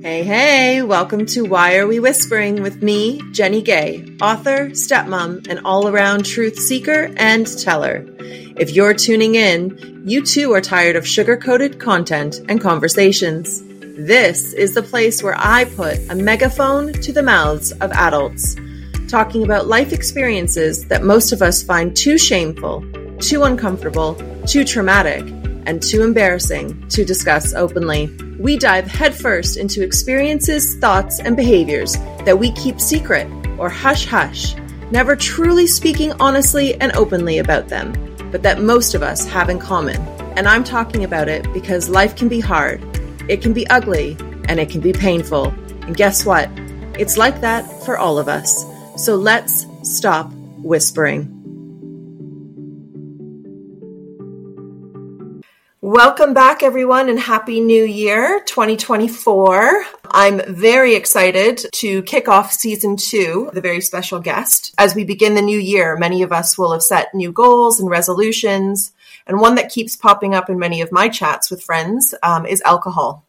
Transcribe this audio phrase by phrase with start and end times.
[0.00, 5.58] Hey, hey, welcome to Why Are We Whispering with me, Jennie Gay, author, stepmom, and
[5.64, 8.06] all around truth seeker and teller.
[8.20, 13.60] If you're tuning in, you too are tired of sugar coated content and conversations.
[13.96, 18.54] This is the place where I put a megaphone to the mouths of adults,
[19.08, 22.86] talking about life experiences that most of us find too shameful,
[23.18, 24.14] too uncomfortable,
[24.46, 25.24] too traumatic,
[25.68, 28.06] and too embarrassing to discuss openly.
[28.40, 31.92] We dive headfirst into experiences, thoughts, and behaviors
[32.24, 34.56] that we keep secret or hush hush,
[34.90, 37.92] never truly speaking honestly and openly about them,
[38.32, 40.00] but that most of us have in common.
[40.38, 42.82] And I'm talking about it because life can be hard,
[43.28, 44.16] it can be ugly,
[44.48, 45.48] and it can be painful.
[45.82, 46.48] And guess what?
[46.98, 48.64] It's like that for all of us.
[48.96, 51.37] So let's stop whispering.
[55.90, 59.84] Welcome back, everyone, and Happy New Year 2024.
[60.10, 64.74] I'm very excited to kick off season two with a very special guest.
[64.76, 67.88] As we begin the new year, many of us will have set new goals and
[67.88, 68.92] resolutions,
[69.26, 72.60] and one that keeps popping up in many of my chats with friends um, is
[72.66, 73.24] alcohol.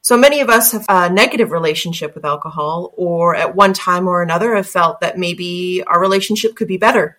[0.00, 4.22] So many of us have a negative relationship with alcohol, or at one time or
[4.22, 7.18] another have felt that maybe our relationship could be better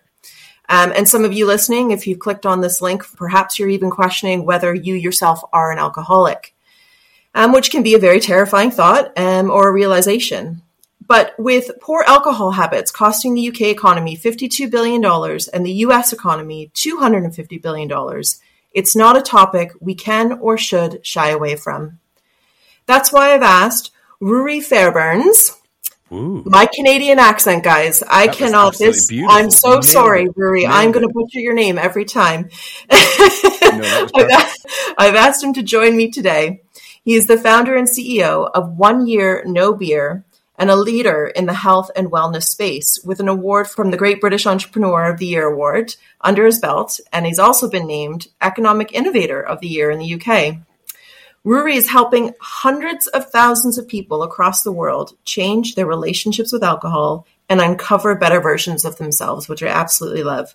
[0.70, 3.90] um, and some of you listening, if you've clicked on this link, perhaps you're even
[3.90, 6.54] questioning whether you yourself are an alcoholic,
[7.34, 10.62] um, which can be a very terrifying thought um, or a realization.
[11.04, 15.04] But with poor alcohol habits costing the UK economy $52 billion
[15.52, 18.22] and the US economy $250 billion,
[18.72, 21.98] it's not a topic we can or should shy away from.
[22.86, 23.90] That's why I've asked
[24.22, 25.59] Ruari Fairbairns,
[26.12, 26.42] Ooh.
[26.44, 28.02] My Canadian accent, guys.
[28.02, 28.76] I that cannot.
[28.76, 29.06] This.
[29.06, 29.36] Beautiful.
[29.36, 30.68] I'm so sorry, Ruari.
[30.68, 32.50] I'm going to butcher your name every time.
[32.90, 32.98] no,
[34.14, 34.56] I've,
[34.98, 36.62] I've asked him to join me today.
[37.04, 40.24] He is the founder and CEO of One Year No Beer
[40.58, 44.20] and a leader in the health and wellness space with an award from the Great
[44.20, 47.00] British Entrepreneur of the Year award under his belt.
[47.12, 50.58] And he's also been named Economic Innovator of the Year in the UK.
[51.44, 56.62] Ruari is helping hundreds of thousands of people across the world change their relationships with
[56.62, 60.54] alcohol and uncover better versions of themselves, which I absolutely love.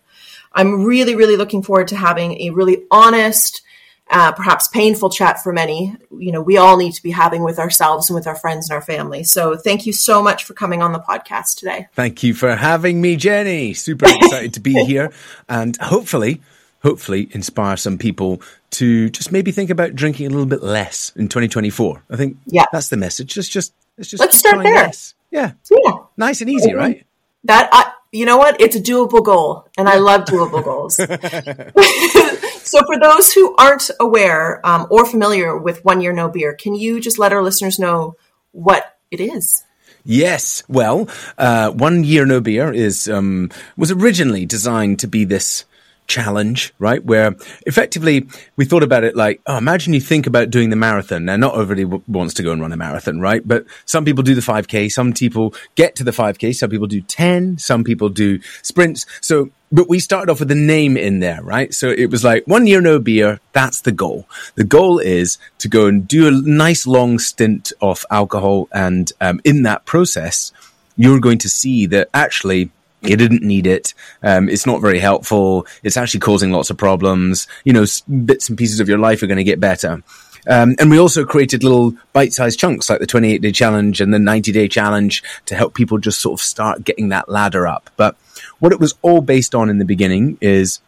[0.53, 3.63] I'm really, really looking forward to having a really honest,
[4.11, 5.95] uh, perhaps painful chat for many.
[6.17, 8.75] You know, we all need to be having with ourselves and with our friends and
[8.75, 9.23] our family.
[9.23, 11.87] So thank you so much for coming on the podcast today.
[11.93, 13.73] Thank you for having me, Jennie.
[13.73, 15.11] Super excited to be here
[15.49, 16.41] and hopefully
[16.85, 18.39] hopefully inspire some people
[18.75, 22.03] to just maybe think about drinking a little bit less in 2024.
[22.09, 22.65] I think yeah.
[22.71, 23.37] that's the message.
[23.37, 24.75] Let's just let's just let's start there.
[24.75, 25.13] Less.
[25.31, 27.05] Yeah, yeah, nice and easy, right?
[27.45, 28.59] That I, you know what?
[28.59, 30.95] It's a doable goal, and I love doable goals.
[32.63, 36.75] so, for those who aren't aware um, or familiar with One Year No Beer, can
[36.75, 38.15] you just let our listeners know
[38.51, 39.63] what it is?
[40.03, 40.63] Yes.
[40.67, 45.65] Well, uh, One Year No Beer is um, was originally designed to be this
[46.07, 47.03] challenge, right?
[47.03, 47.35] Where
[47.65, 51.25] effectively we thought about it like, oh, imagine you think about doing the marathon.
[51.25, 53.45] Now, not everybody w- wants to go and run a marathon, right?
[53.45, 57.01] But some people do the 5K, some people get to the 5K, some people do
[57.01, 59.05] 10, some people do sprints.
[59.21, 61.73] So, but we started off with the name in there, right?
[61.73, 63.39] So it was like one year, no beer.
[63.51, 64.27] That's the goal.
[64.55, 68.69] The goal is to go and do a nice long stint of alcohol.
[68.71, 70.51] And um, in that process,
[70.95, 72.71] you're going to see that actually
[73.09, 73.93] you didn't need it.
[74.23, 75.65] Um, it's not very helpful.
[75.83, 77.47] It's actually causing lots of problems.
[77.63, 77.85] You know,
[78.25, 80.03] bits and pieces of your life are going to get better.
[80.47, 84.19] Um, and we also created little bite-sized chunks like the 28 day challenge and the
[84.19, 87.89] 90 day challenge to help people just sort of start getting that ladder up.
[87.97, 88.15] But
[88.59, 90.79] what it was all based on in the beginning is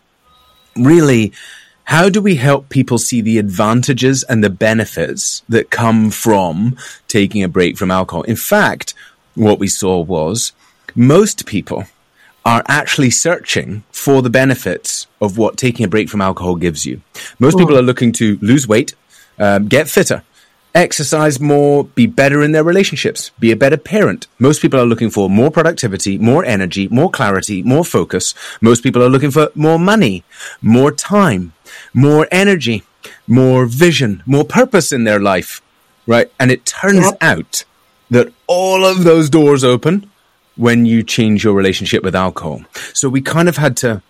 [0.76, 1.34] really
[1.86, 7.44] how do we help people see the advantages and the benefits that come from taking
[7.44, 8.24] a break from alcohol?
[8.24, 8.94] In fact,
[9.36, 10.52] what we saw was
[10.96, 11.86] most people
[12.47, 17.01] are actually searching for the benefits of what taking a break from alcohol gives you.
[17.39, 18.95] Most people are looking to lose weight,
[19.38, 20.24] um, get fitter,
[20.74, 24.27] exercise more, be better in their relationships, be a better parent.
[24.39, 28.33] Most people are looking for more productivity, more energy, more clarity, more focus.
[28.62, 30.24] Most people are looking for more money,
[30.62, 31.51] more time,
[31.94, 32.83] more energy,
[33.27, 35.62] more vision, more purpose in their life,
[36.06, 36.31] right?
[36.39, 37.18] And it turns yep.
[37.19, 37.66] out
[38.10, 40.10] that all of those doors open
[40.57, 42.62] when you change your relationship with alcohol.
[42.94, 44.01] So we kind of had to,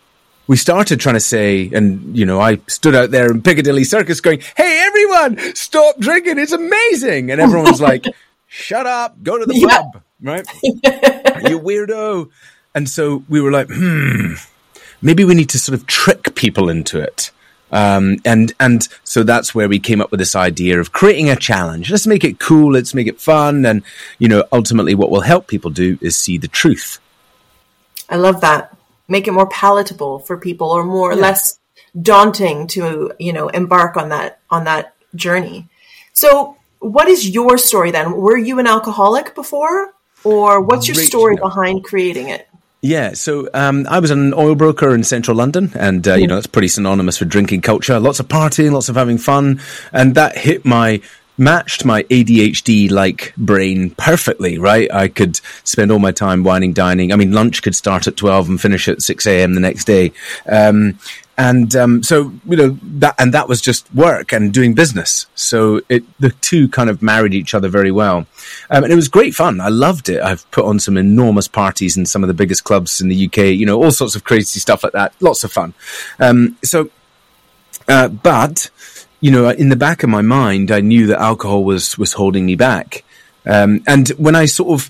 [0.47, 4.21] we started trying to say, and you know, I stood out there in Piccadilly Circus
[4.21, 6.39] going, Hey, everyone, stop drinking.
[6.39, 7.31] It's amazing.
[7.31, 8.05] And everyone was like,
[8.47, 9.67] shut up, go to the yeah.
[9.67, 10.47] pub, right?
[10.63, 12.29] you weirdo.
[12.73, 14.33] And so we were like, hmm,
[15.01, 17.31] maybe we need to sort of trick people into it.
[17.71, 21.35] Um, and and so that's where we came up with this idea of creating a
[21.35, 21.91] challenge.
[21.91, 22.73] Let's make it cool.
[22.73, 23.65] Let's make it fun.
[23.65, 23.83] And
[24.19, 26.99] you know, ultimately, what will help people do is see the truth.
[28.09, 28.75] I love that.
[29.09, 31.21] Make it more palatable for people, or more or yeah.
[31.21, 31.59] less
[32.01, 35.67] daunting to you know embark on that on that journey.
[36.13, 38.13] So, what is your story then?
[38.13, 39.93] Were you an alcoholic before,
[40.23, 42.46] or what's your story behind creating it?
[42.81, 46.35] Yeah, so um, I was an oil broker in central London, and uh, you know
[46.35, 47.99] that's pretty synonymous with drinking culture.
[47.99, 49.59] Lots of partying, lots of having fun,
[49.91, 51.01] and that hit my
[51.37, 54.91] matched my ADHD like brain perfectly, right?
[54.91, 57.13] I could spend all my time wining, dining.
[57.13, 59.53] I mean, lunch could start at 12 and finish at 6 a.m.
[59.53, 60.11] the next day.
[60.49, 60.97] Um,
[61.37, 65.27] and um, so you know that and that was just work and doing business.
[65.35, 68.25] So it the two kind of married each other very well.
[68.71, 69.61] Um, and it was great fun.
[69.61, 70.21] I loved it.
[70.21, 73.37] I've put on some enormous parties in some of the biggest clubs in the uk
[73.37, 75.13] you know all sorts of crazy stuff like that.
[75.19, 75.75] Lots of fun.
[76.19, 76.89] Um, so
[77.87, 78.71] uh, but
[79.21, 82.45] you know in the back of my mind i knew that alcohol was was holding
[82.47, 83.03] me back.
[83.45, 84.89] Um, and when i sort of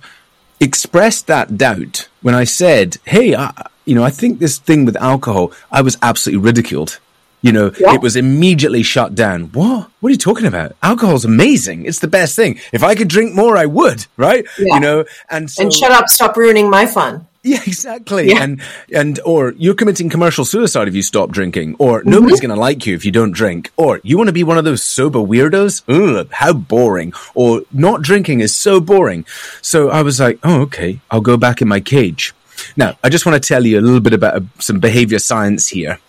[0.59, 4.97] expressed that doubt when i said hey I, you know, I think this thing with
[4.97, 6.99] alcohol, I was absolutely ridiculed.
[7.41, 7.93] You know, yeah.
[7.93, 9.51] it was immediately shut down.
[9.51, 9.89] What?
[9.99, 10.75] What are you talking about?
[10.81, 11.85] Alcohol's amazing.
[11.85, 12.59] It's the best thing.
[12.73, 14.43] If I could drink more, I would, right?
[14.57, 14.73] Yeah.
[14.73, 17.27] You know, and so, and shut up, stop ruining my fun.
[17.43, 18.29] Yeah, exactly.
[18.29, 18.43] Yeah.
[18.43, 18.61] And
[18.93, 22.09] and or you're committing commercial suicide if you stop drinking, or mm-hmm.
[22.09, 24.57] nobody's going to like you if you don't drink, or you want to be one
[24.57, 25.83] of those sober weirdos.
[25.87, 27.13] Ugh, how boring!
[27.35, 29.25] Or not drinking is so boring.
[29.61, 32.33] So I was like, oh, okay, I'll go back in my cage.
[32.75, 35.67] Now, I just want to tell you a little bit about uh, some behavior science
[35.67, 35.99] here.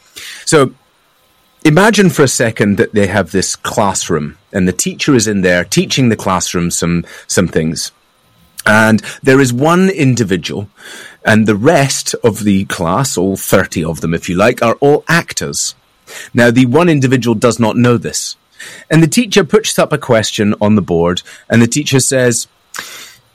[0.45, 0.75] So,
[1.65, 5.65] imagine for a second that they have this classroom and the teacher is in there
[5.65, 7.93] teaching the classroom some, some things.
[8.67, 10.69] And there is one individual,
[11.25, 15.05] and the rest of the class, all 30 of them, if you like, are all
[15.09, 15.75] actors.
[16.35, 18.37] Now, the one individual does not know this.
[18.91, 22.47] And the teacher puts up a question on the board, and the teacher says,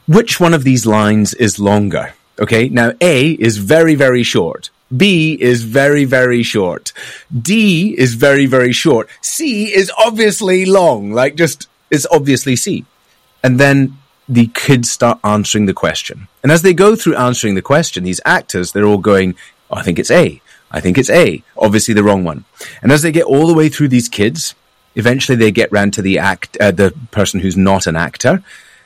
[0.07, 2.13] Which one of these lines is longer?
[2.39, 4.69] Okay, now A is very, very short.
[4.95, 6.93] B is very, very short.
[7.31, 9.09] D is very, very short.
[9.21, 12.85] C is obviously long, like just, it's obviously C.
[13.43, 13.97] And then
[14.27, 16.27] the kids start answering the question.
[16.41, 19.35] And as they go through answering the question, these actors, they're all going,
[19.69, 20.41] oh, I think it's A.
[20.71, 21.43] I think it's A.
[21.57, 22.45] Obviously the wrong one.
[22.81, 24.55] And as they get all the way through these kids,
[24.95, 28.43] eventually they get round to the act, uh, the person who's not an actor.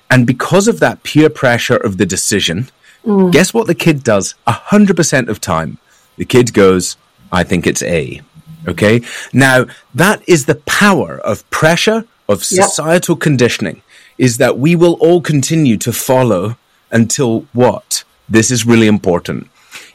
[0.09, 2.69] And because of that peer pressure of the decision,
[3.07, 3.31] Mm.
[3.31, 5.77] Guess what the kid does 100% of time?
[6.17, 6.97] The kid goes,
[7.31, 8.21] I think it's A.
[8.67, 9.01] Okay.
[9.31, 9.65] Now
[9.95, 13.21] that is the power of pressure of societal yep.
[13.21, 13.81] conditioning
[14.17, 16.57] is that we will all continue to follow
[16.91, 18.03] until what?
[18.27, 19.47] This is really important.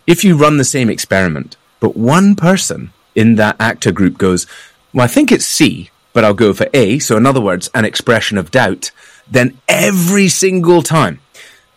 [0.07, 4.47] If you run the same experiment, but one person in that actor group goes,
[4.95, 6.99] well, I think it's C, but I'll go for A.
[6.99, 8.91] So in other words, an expression of doubt.
[9.31, 11.21] Then every single time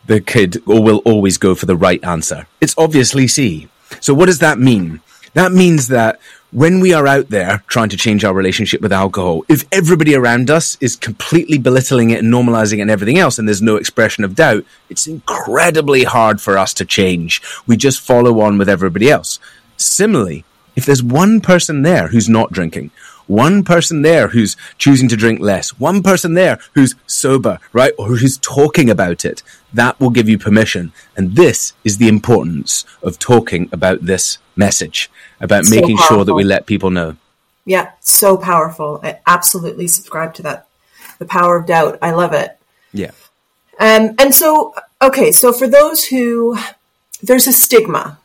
[0.08, 2.48] the kid will always go for the right answer.
[2.62, 3.70] It's obviously C.
[4.00, 5.02] So what does that mean?
[5.34, 6.20] That means that
[6.52, 10.50] when we are out there trying to change our relationship with alcohol, if everybody around
[10.50, 14.24] us is completely belittling it and normalizing it and everything else, and there's no expression
[14.24, 17.42] of doubt, it's incredibly hard for us to change.
[17.68, 19.40] We just follow on with everybody else.
[19.76, 20.46] Similarly,
[20.78, 22.92] if there's one person there who's not drinking,
[23.28, 27.94] one person there who's choosing to drink less, one person there who's sober, right?
[27.98, 29.44] Or who's talking about it.
[29.74, 30.94] That will give you permission.
[31.18, 36.18] And this is the importance of talking about this message, about so making powerful.
[36.18, 37.18] sure that we let people know.
[37.66, 39.00] Yeah, so powerful.
[39.04, 40.68] I absolutely subscribe to that.
[41.18, 41.98] The power of doubt.
[42.02, 42.58] I love it.
[42.94, 43.12] Yeah.
[43.80, 46.58] Um, and so, okay, so for those who,
[47.22, 48.20] there's a stigma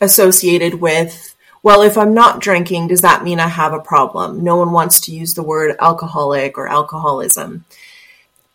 [0.00, 1.33] associated with
[1.64, 4.44] well, if I'm not drinking, does that mean I have a problem?
[4.44, 7.64] No one wants to use the word alcoholic or alcoholism.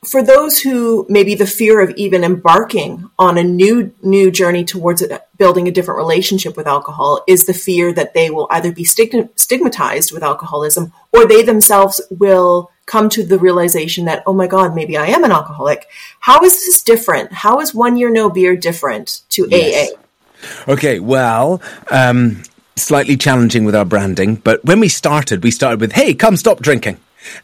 [0.05, 5.03] For those who maybe the fear of even embarking on a new new journey towards
[5.37, 10.11] building a different relationship with alcohol is the fear that they will either be stigmatized
[10.11, 14.95] with alcoholism or they themselves will come to the realization that oh my god maybe
[14.95, 15.87] I am an alcoholic.
[16.19, 17.33] How is this different?
[17.33, 19.91] How is one year no beer different to yes.
[19.91, 19.99] AA?
[20.67, 21.61] Okay, well,
[21.91, 22.43] um,
[22.79, 24.35] slightly challenging with our branding.
[24.35, 26.99] But when we started, we started with, hey, come stop drinking.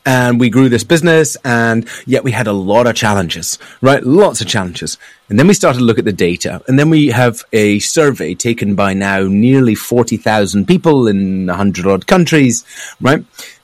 [0.05, 4.01] And we grew this business and yet we had a lot of challenges, right?
[4.03, 4.97] Lots of challenges.
[5.29, 8.35] And then we started to look at the data and then we have a survey
[8.35, 12.63] taken by now nearly 40,000 people in 100 odd countries,
[13.01, 13.23] right?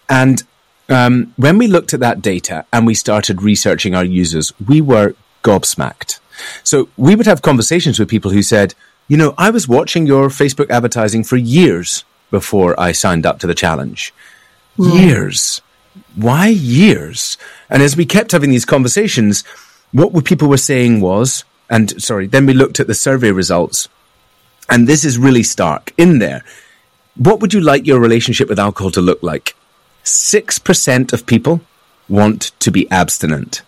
[0.10, 0.44] And
[0.90, 5.16] um, when we looked at that data and we started researching our users, we were
[5.44, 6.20] gobsmacked.
[6.64, 8.76] So we would have conversations with people who said,
[9.12, 13.48] you know, I was watching your Facebook advertising for years before I signed up to
[13.48, 14.14] the challenge.
[14.78, 15.02] Mm.
[15.02, 15.62] Years.
[16.16, 17.38] Why years?
[17.70, 19.44] And as we kept having these conversations,
[19.92, 23.90] what people were saying was, and sorry, then we looked at the survey results,
[24.70, 26.46] and this is really stark in there.
[27.18, 29.58] What would you like your relationship with alcohol to look like?
[30.06, 31.60] 6% of people
[32.08, 33.62] want to be abstinent.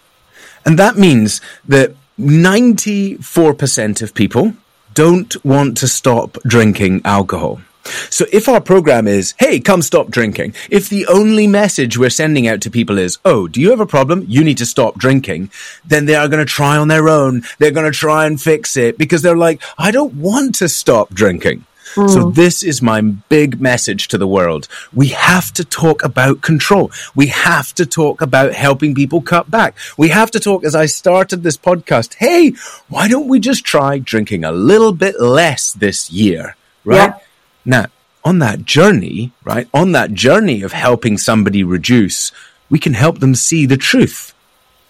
[0.65, 4.53] And that means that 94% of people
[4.93, 7.61] don't want to stop drinking alcohol.
[8.09, 12.47] So if our program is, hey, come stop drinking, if the only message we're sending
[12.47, 14.25] out to people is, oh, do you have a problem?
[14.27, 15.51] You need to stop drinking,
[15.83, 17.43] then they are going to try on their own.
[17.59, 21.13] They're going to try and fix it because they're like, I don't want to stop
[21.13, 21.65] drinking.
[21.95, 22.09] Mm.
[22.09, 24.67] So this is my big message to the world.
[24.93, 26.91] We have to talk about control.
[27.15, 29.75] We have to talk about helping people cut back.
[29.97, 32.53] We have to talk, as I started this podcast, hey,
[32.87, 36.55] why don't we just try drinking a little bit less this year?
[36.83, 37.13] Right?
[37.13, 37.19] Yeah.
[37.65, 37.85] Now,
[38.23, 39.67] on that journey, right?
[39.73, 42.31] On that journey of helping somebody reduce,
[42.69, 44.33] we can help them see the truth.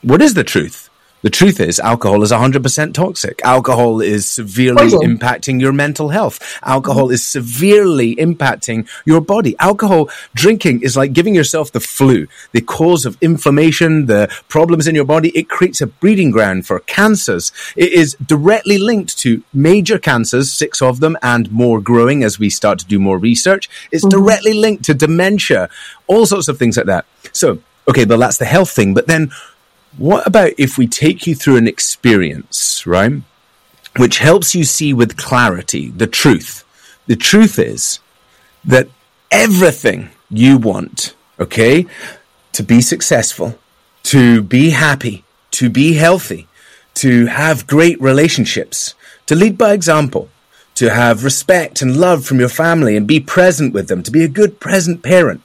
[0.01, 0.89] What is the truth?
[1.23, 3.41] The truth is, alcohol is 100% toxic.
[3.45, 5.17] Alcohol is severely Poison.
[5.17, 6.59] impacting your mental health.
[6.63, 9.55] Alcohol is severely impacting your body.
[9.59, 14.95] Alcohol drinking is like giving yourself the flu, the cause of inflammation, the problems in
[14.95, 15.29] your body.
[15.29, 17.53] It creates a breeding ground for cancers.
[17.77, 22.49] It is directly linked to major cancers, six of them and more growing as we
[22.49, 23.69] start to do more research.
[23.93, 24.19] It's mm-hmm.
[24.19, 25.69] directly linked to dementia,
[26.07, 27.05] all sorts of things like that.
[27.31, 28.93] So, okay, well, that's the health thing.
[28.93, 29.31] But then
[29.97, 33.21] what about if we take you through an experience, right?
[33.97, 36.63] Which helps you see with clarity the truth.
[37.07, 37.99] The truth is
[38.65, 38.87] that
[39.29, 41.85] everything you want, okay,
[42.53, 43.57] to be successful,
[44.03, 46.47] to be happy, to be healthy,
[46.95, 48.95] to have great relationships,
[49.25, 50.29] to lead by example,
[50.75, 54.23] to have respect and love from your family and be present with them, to be
[54.23, 55.41] a good present parent,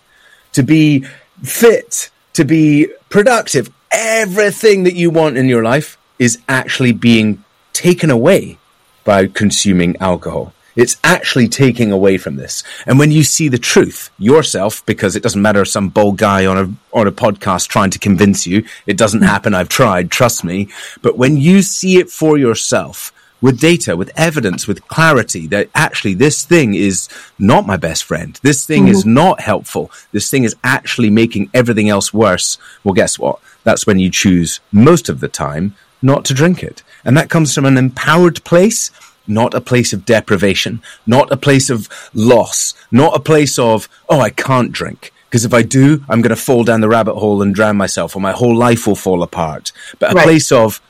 [0.53, 1.05] to be
[1.43, 8.11] fit, to be productive, everything that you want in your life is actually being taken
[8.11, 8.59] away
[9.05, 10.53] by consuming alcohol.
[10.77, 12.63] It's actually taking away from this.
[12.87, 16.57] And when you see the truth yourself, because it doesn't matter some bold guy on
[16.57, 19.55] a, on a podcast trying to convince you, it doesn't happen.
[19.55, 20.69] I've tried, trust me.
[21.03, 26.15] But when you see it for yourself, with data, with evidence, with clarity that actually
[26.15, 28.39] this thing is not my best friend.
[28.43, 28.93] This thing mm-hmm.
[28.93, 29.91] is not helpful.
[30.13, 32.59] This thing is actually making everything else worse.
[32.83, 33.41] Well, guess what?
[33.69, 36.83] That's when you choose most of the time not to drink it.
[37.05, 38.91] And that comes from an empowered place,
[39.27, 44.21] not a place of deprivation, not a place of loss, not a place of, oh,
[44.21, 45.13] I can't drink.
[45.29, 48.17] Because if I do, I'm going to fall down the rabbit hole and drown myself,
[48.17, 49.71] or my whole life will fall apart.
[49.99, 50.25] But a right.
[50.25, 50.81] place of,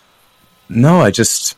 [0.68, 1.56] no, I just,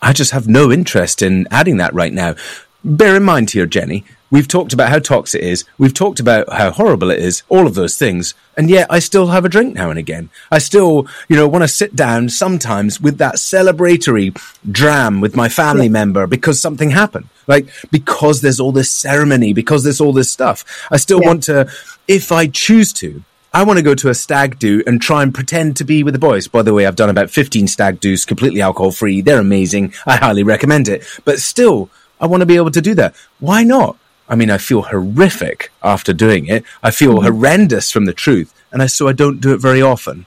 [0.00, 2.36] I just have no interest in adding that right now.
[2.84, 5.64] Bear in mind here, Jennie, we've talked about how toxic it is.
[5.78, 8.34] We've talked about how horrible it is, all of those things.
[8.56, 10.30] And yet I still have a drink now and again.
[10.50, 14.36] I still, you know, want to sit down sometimes with that celebratory
[14.70, 15.92] dram with my family yeah.
[15.92, 17.28] member because something happened.
[17.46, 20.64] Like, because there's all this ceremony, because there's all this stuff.
[20.90, 21.26] I still yeah.
[21.26, 21.70] want to,
[22.06, 25.34] if I choose to, I want to go to a stag do and try and
[25.34, 26.46] pretend to be with the boys.
[26.46, 29.22] By the way, I've done about 15 stag do's completely alcohol free.
[29.22, 29.92] They're amazing.
[30.06, 31.04] I highly recommend it.
[31.24, 33.16] But still, I want to be able to do that.
[33.40, 33.96] Why not?
[34.30, 36.64] I mean, I feel horrific after doing it.
[36.82, 37.24] I feel mm-hmm.
[37.24, 38.54] horrendous from the truth.
[38.72, 40.24] And I, so I don't do it very often.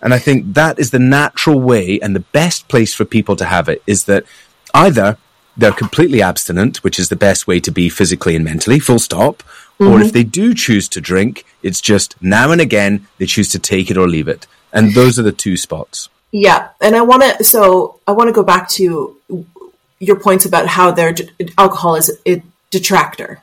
[0.00, 3.46] And I think that is the natural way and the best place for people to
[3.46, 4.24] have it is that
[4.74, 5.16] either
[5.56, 9.42] they're completely abstinent, which is the best way to be physically and mentally, full stop,
[9.78, 9.92] Mm-hmm.
[9.92, 10.14] Or if mm-hmm.
[10.14, 13.96] they do choose to drink, it's just now and again they choose to take it
[13.96, 14.46] or leave it.
[14.72, 16.08] And those are the two spots.
[16.32, 16.68] Yeah.
[16.80, 19.16] And I want to, so I want to go back to
[19.98, 21.14] your points about how their
[21.56, 23.42] alcohol is a detractor.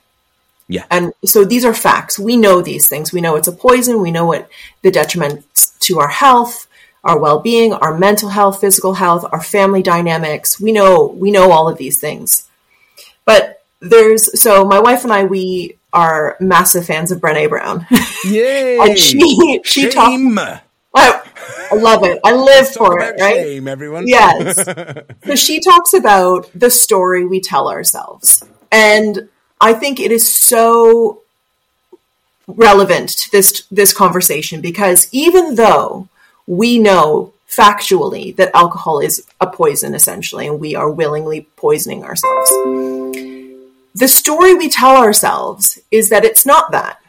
[0.74, 0.86] Yeah.
[0.89, 2.18] And so these are facts.
[2.18, 3.13] We know these things.
[3.13, 4.01] We know it's a poison.
[4.01, 4.50] We know what
[4.82, 6.65] the detriments to our health,
[7.03, 10.60] our well-being, our mental health, physical health, our family dynamics.
[10.60, 12.50] We know we know all of these things.
[13.24, 17.86] But there's so my wife and I we are massive fans of Brené Brown.
[18.25, 18.80] Yay!
[18.80, 20.24] and she she talks.
[20.96, 21.22] I,
[21.72, 22.20] I love it.
[22.24, 23.20] I live for it.
[23.22, 23.36] Right?
[23.36, 24.08] Shame, everyone.
[24.08, 24.56] Yes.
[25.25, 31.22] so she talks about the story we tell ourselves, and I think it is so
[32.48, 36.10] relevant to this this conversation because even though
[36.45, 42.50] we know factually that alcohol is a poison essentially and we are willingly poisoning ourselves
[43.95, 47.00] the story we tell ourselves is that it's not that.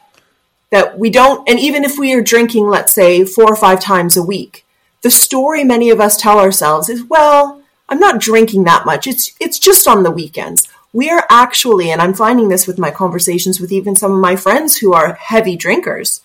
[0.70, 4.16] That we don't, and even if we are drinking, let's say, four or five times
[4.16, 4.66] a week,
[5.02, 9.06] the story many of us tell ourselves is, well, I'm not drinking that much.
[9.06, 10.68] It's, it's just on the weekends.
[10.94, 14.36] We are actually, and I'm finding this with my conversations with even some of my
[14.36, 16.22] friends who are heavy drinkers,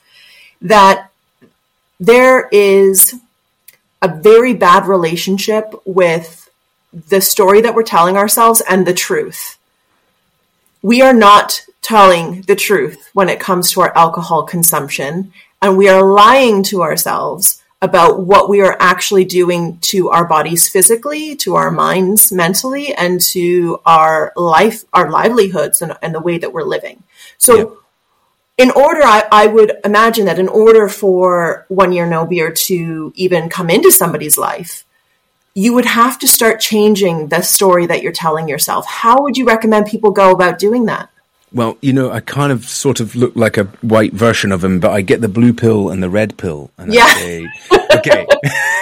[0.61, 1.09] that
[1.99, 3.15] there is
[4.01, 6.49] a very bad relationship with
[7.09, 9.57] the story that we're telling ourselves and the truth.
[10.83, 15.33] We are not telling the truth when it comes to our alcohol consumption,
[15.63, 20.67] and we are lying to ourselves about what we are actually doing to our bodies
[20.67, 26.37] physically, to our minds mentally, and to our life, our livelihoods, and, and the way
[26.37, 27.03] that we're living.
[27.37, 27.55] So,
[28.57, 28.65] yeah.
[28.65, 33.13] in order, I, I, would imagine that in order for one year no beer to
[33.15, 34.83] even come into somebody's life,
[35.53, 38.85] you would have to start changing the story that you're telling yourself.
[38.87, 41.09] How would you recommend people go about doing that?
[41.51, 44.79] Well, you know, I kind of sort of look like a white version of him,
[44.79, 46.69] but I get the blue pill and the red pill.
[46.77, 47.05] And yeah.
[47.05, 47.47] I say,
[47.95, 48.27] okay.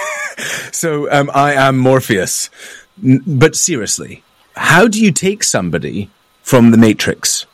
[0.72, 2.50] so um, I am Morpheus.
[3.02, 4.22] But seriously,
[4.56, 6.10] how do you take somebody
[6.42, 7.46] from the Matrix?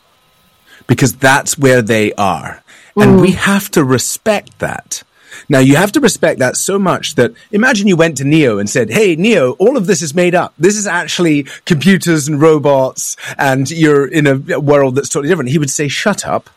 [0.86, 2.62] Because that's where they are.
[2.96, 3.20] And mm.
[3.20, 5.02] we have to respect that.
[5.48, 8.68] Now you have to respect that so much that imagine you went to Neo and
[8.68, 10.54] said, Hey, Neo, all of this is made up.
[10.58, 15.50] This is actually computers and robots and you're in a world that's totally different.
[15.50, 16.50] He would say, shut up.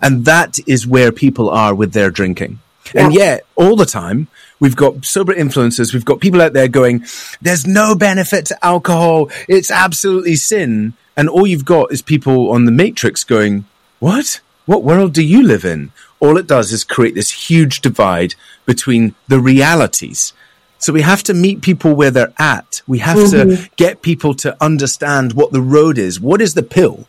[0.00, 2.58] And that is where people are with their drinking.
[2.94, 3.04] Yeah.
[3.04, 4.28] And yet all the time,
[4.58, 5.92] We've got sober influencers.
[5.92, 7.04] We've got people out there going,
[7.42, 9.30] there's no benefit to alcohol.
[9.48, 10.94] It's absolutely sin.
[11.16, 13.66] And all you've got is people on the matrix going,
[13.98, 14.40] what?
[14.64, 15.92] What world do you live in?
[16.20, 20.32] All it does is create this huge divide between the realities.
[20.78, 22.82] So we have to meet people where they're at.
[22.86, 23.64] We have mm-hmm.
[23.64, 26.20] to get people to understand what the road is.
[26.20, 27.06] What is the pill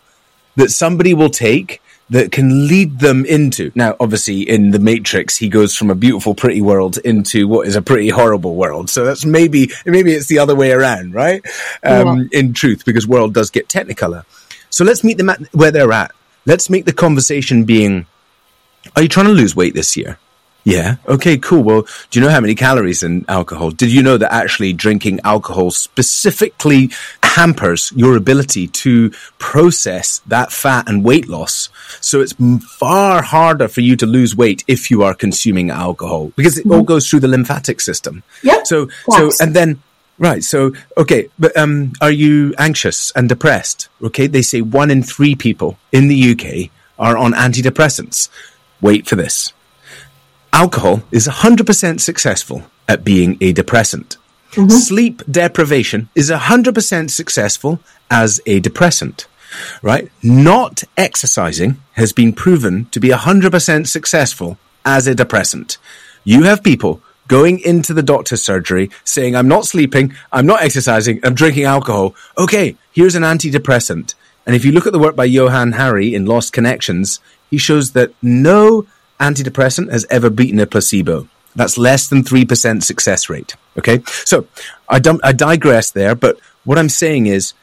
[0.55, 3.71] that somebody will take that can lead them into?
[3.75, 7.75] Now, obviously, in the Matrix, he goes from a beautiful, pretty world into what is
[7.75, 8.89] a pretty horrible world.
[8.89, 11.45] So that's maybe, maybe it's the other way around, right?
[11.83, 12.39] Um, yeah.
[12.39, 14.23] In truth, because world does get technicolor.
[14.69, 16.13] So let's meet them at where they're at.
[16.45, 18.05] Let's make the conversation being,
[18.95, 20.17] are you trying to lose weight this year?
[20.67, 20.97] Yeah.
[21.07, 21.63] Okay, cool.
[21.63, 23.71] Well, do you know how many calories in alcohol?
[23.71, 26.91] Did you know that actually drinking alcohol specifically
[27.23, 31.69] hampers your ability to process that fat and weight loss?
[32.01, 32.33] So it's
[32.65, 36.73] far harder for you to lose weight if you are consuming alcohol because it mm-hmm.
[36.73, 38.23] all goes through the lymphatic system.
[38.43, 38.63] Yeah.
[38.63, 39.37] So, yes.
[39.37, 39.81] so, and then,
[40.19, 40.43] Right.
[40.43, 41.29] So, okay.
[41.37, 43.87] But, um, are you anxious and depressed?
[44.01, 44.25] Okay.
[44.25, 48.29] They say one in three people in the UK are on antidepressants.
[48.81, 49.53] Wait for this.
[50.53, 54.17] Alcohol is 100% successful at being a depressant.
[54.51, 54.69] Mm-hmm.
[54.69, 59.27] Sleep deprivation is 100% successful as a depressant,
[59.81, 60.09] right?
[60.23, 65.77] Not exercising has been proven to be 100% successful as a depressant.
[66.23, 71.19] You have people going into the doctor's surgery saying, I'm not sleeping, I'm not exercising,
[71.23, 72.15] I'm drinking alcohol.
[72.37, 74.15] Okay, here's an antidepressant.
[74.45, 77.91] And if you look at the work by Johann Hari in Lost Connections, he shows
[77.91, 78.85] that no
[79.19, 81.27] antidepressant has ever beaten a placebo.
[81.55, 83.55] That's less than 3% success rate.
[83.77, 84.03] Okay.
[84.05, 84.47] So
[84.87, 87.53] I, don't, I digress there, but what I'm saying is,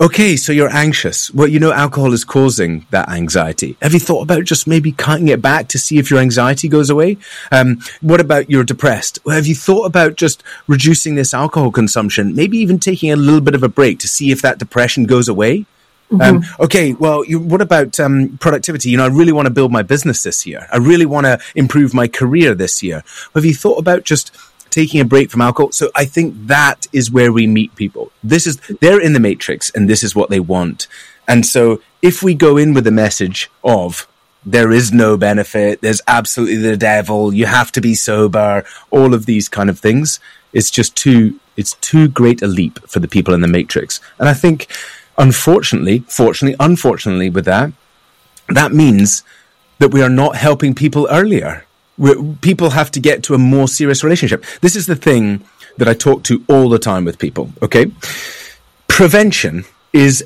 [0.00, 1.32] okay, so you're anxious.
[1.32, 3.76] Well, you know, alcohol is causing that anxiety.
[3.82, 6.90] Have you thought about just maybe cutting it back to see if your anxiety goes
[6.90, 7.18] away?
[7.50, 9.18] Um, what about you're depressed?
[9.24, 12.34] Well, have you thought about just reducing this alcohol consumption?
[12.36, 15.28] Maybe even taking a little bit of a break to see if that depression goes
[15.28, 15.66] away?
[16.10, 16.20] Mm-hmm.
[16.20, 18.90] Um, okay, well, you, what about um, productivity?
[18.90, 20.66] You know, I really want to build my business this year.
[20.72, 23.04] I really want to improve my career this year.
[23.34, 24.34] Have you thought about just
[24.70, 25.72] taking a break from alcohol?
[25.72, 28.10] So I think that is where we meet people.
[28.24, 30.88] This is they're in the matrix, and this is what they want.
[31.28, 34.08] And so if we go in with the message of
[34.44, 39.26] there is no benefit, there's absolutely the devil, you have to be sober, all of
[39.26, 40.18] these kind of things,
[40.52, 44.00] it's just too it's too great a leap for the people in the matrix.
[44.18, 44.66] And I think
[45.20, 47.72] Unfortunately, fortunately, unfortunately, with that,
[48.48, 49.22] that means
[49.78, 51.66] that we are not helping people earlier.
[51.98, 54.44] We're, people have to get to a more serious relationship.
[54.62, 55.44] This is the thing
[55.76, 57.52] that I talk to all the time with people.
[57.60, 57.92] Okay.
[58.88, 60.24] Prevention is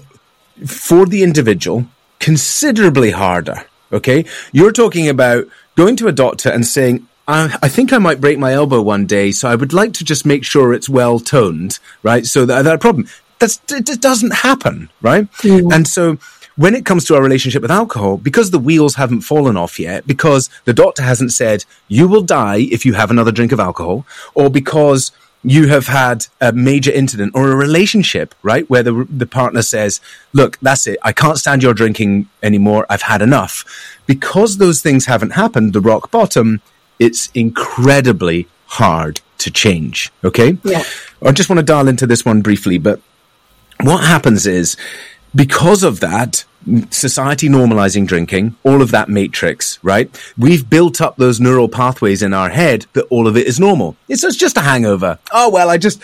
[0.64, 1.86] for the individual
[2.20, 3.66] considerably harder.
[3.92, 4.24] Okay.
[4.52, 8.38] You're talking about going to a doctor and saying, I, I, think I might break
[8.38, 11.78] my elbow one day, so I would like to just make sure it's well toned,
[12.02, 12.24] right?
[12.26, 13.08] So that, that problem.
[13.38, 15.30] That's, it doesn't happen, right?
[15.42, 15.74] Mm.
[15.74, 16.18] And so
[16.56, 20.06] when it comes to our relationship with alcohol, because the wheels haven't fallen off yet,
[20.06, 24.06] because the doctor hasn't said, you will die if you have another drink of alcohol,
[24.34, 25.10] or because
[25.42, 28.68] you have had a major incident or a relationship, right?
[28.70, 30.00] Where the, the partner says,
[30.32, 30.98] look, that's it.
[31.02, 32.86] I can't stand your drinking anymore.
[32.88, 33.64] I've had enough.
[34.06, 36.62] Because those things haven't happened, the rock bottom,
[36.98, 40.10] it's incredibly hard to change.
[40.22, 40.56] Okay.
[40.62, 40.82] Yeah.
[41.22, 43.00] I just want to dial into this one briefly, but
[43.82, 44.76] what happens is
[45.34, 46.44] because of that,
[46.90, 50.08] society normalizing drinking, all of that matrix, right?
[50.38, 53.96] We've built up those neural pathways in our head that all of it is normal.
[54.08, 55.18] It's just a hangover.
[55.32, 56.00] Oh, well, I just,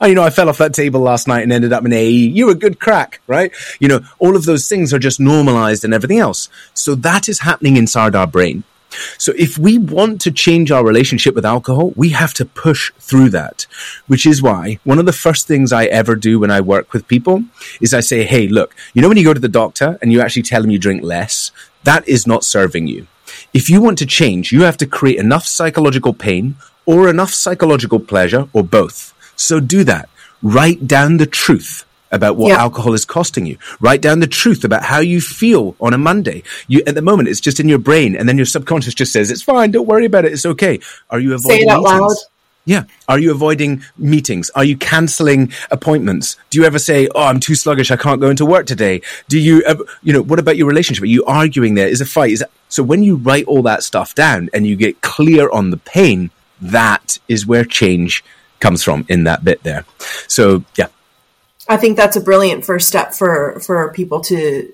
[0.00, 2.08] oh, you know, I fell off that table last night and ended up in AE.
[2.08, 3.52] You were a good crack, right?
[3.80, 6.48] You know, all of those things are just normalized and everything else.
[6.72, 8.64] So that is happening inside our brain.
[9.18, 13.30] So if we want to change our relationship with alcohol, we have to push through
[13.30, 13.66] that,
[14.06, 17.08] which is why one of the first things I ever do when I work with
[17.08, 17.44] people
[17.80, 20.20] is I say, Hey, look, you know, when you go to the doctor and you
[20.20, 21.50] actually tell them you drink less,
[21.84, 23.06] that is not serving you.
[23.52, 28.00] If you want to change, you have to create enough psychological pain or enough psychological
[28.00, 29.14] pleasure or both.
[29.36, 30.08] So do that.
[30.42, 32.60] Write down the truth about what yeah.
[32.60, 33.58] alcohol is costing you.
[33.80, 36.42] Write down the truth about how you feel on a Monday.
[36.66, 39.30] You, at the moment, it's just in your brain, and then your subconscious just says,
[39.30, 39.70] "It's fine.
[39.70, 40.32] Don't worry about it.
[40.32, 41.58] It's okay." Are you avoiding?
[41.58, 42.00] Say it out meetings?
[42.00, 42.16] loud.
[42.64, 42.84] Yeah.
[43.08, 44.50] Are you avoiding meetings?
[44.50, 46.36] Are you canceling appointments?
[46.50, 47.90] Do you ever say, "Oh, I'm too sluggish.
[47.90, 49.00] I can't go into work today"?
[49.28, 51.02] Do you, ever, you know, what about your relationship?
[51.02, 51.74] Are you arguing?
[51.74, 52.32] There is a fight.
[52.32, 55.70] Is that, so when you write all that stuff down and you get clear on
[55.70, 58.22] the pain, that is where change
[58.60, 59.84] comes from in that bit there.
[60.26, 60.88] So yeah,
[61.68, 64.72] I think that's a brilliant first step for for people to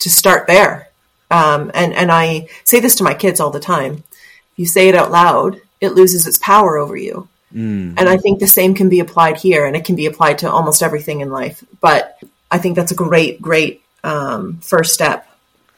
[0.00, 0.88] to start there.
[1.30, 4.04] Um, and and I say this to my kids all the time.
[4.52, 7.28] If you say it out loud, it loses its power over you.
[7.54, 7.94] Mm.
[7.96, 10.50] And I think the same can be applied here, and it can be applied to
[10.50, 11.64] almost everything in life.
[11.80, 12.18] But
[12.50, 15.26] I think that's a great, great um, first step.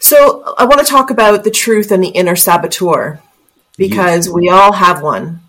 [0.01, 3.21] So I want to talk about the truth and the inner saboteur
[3.77, 5.41] because we all have one.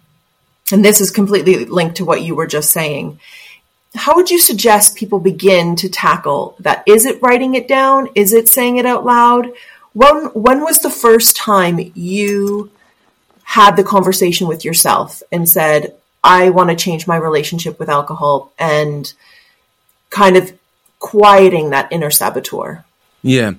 [0.72, 3.20] And this is completely linked to what you were just saying
[3.96, 6.84] how would you suggest people begin to tackle that?
[6.86, 8.08] Is it writing it down?
[8.16, 9.52] Is it saying it out loud?
[9.94, 12.72] When when was the first time you
[13.44, 18.54] had the conversation with yourself and said, I want to change my relationship with alcohol
[18.58, 19.12] and
[20.10, 20.54] kind of
[21.00, 22.86] quieting that inner saboteur?
[23.24, 23.52] Yeah.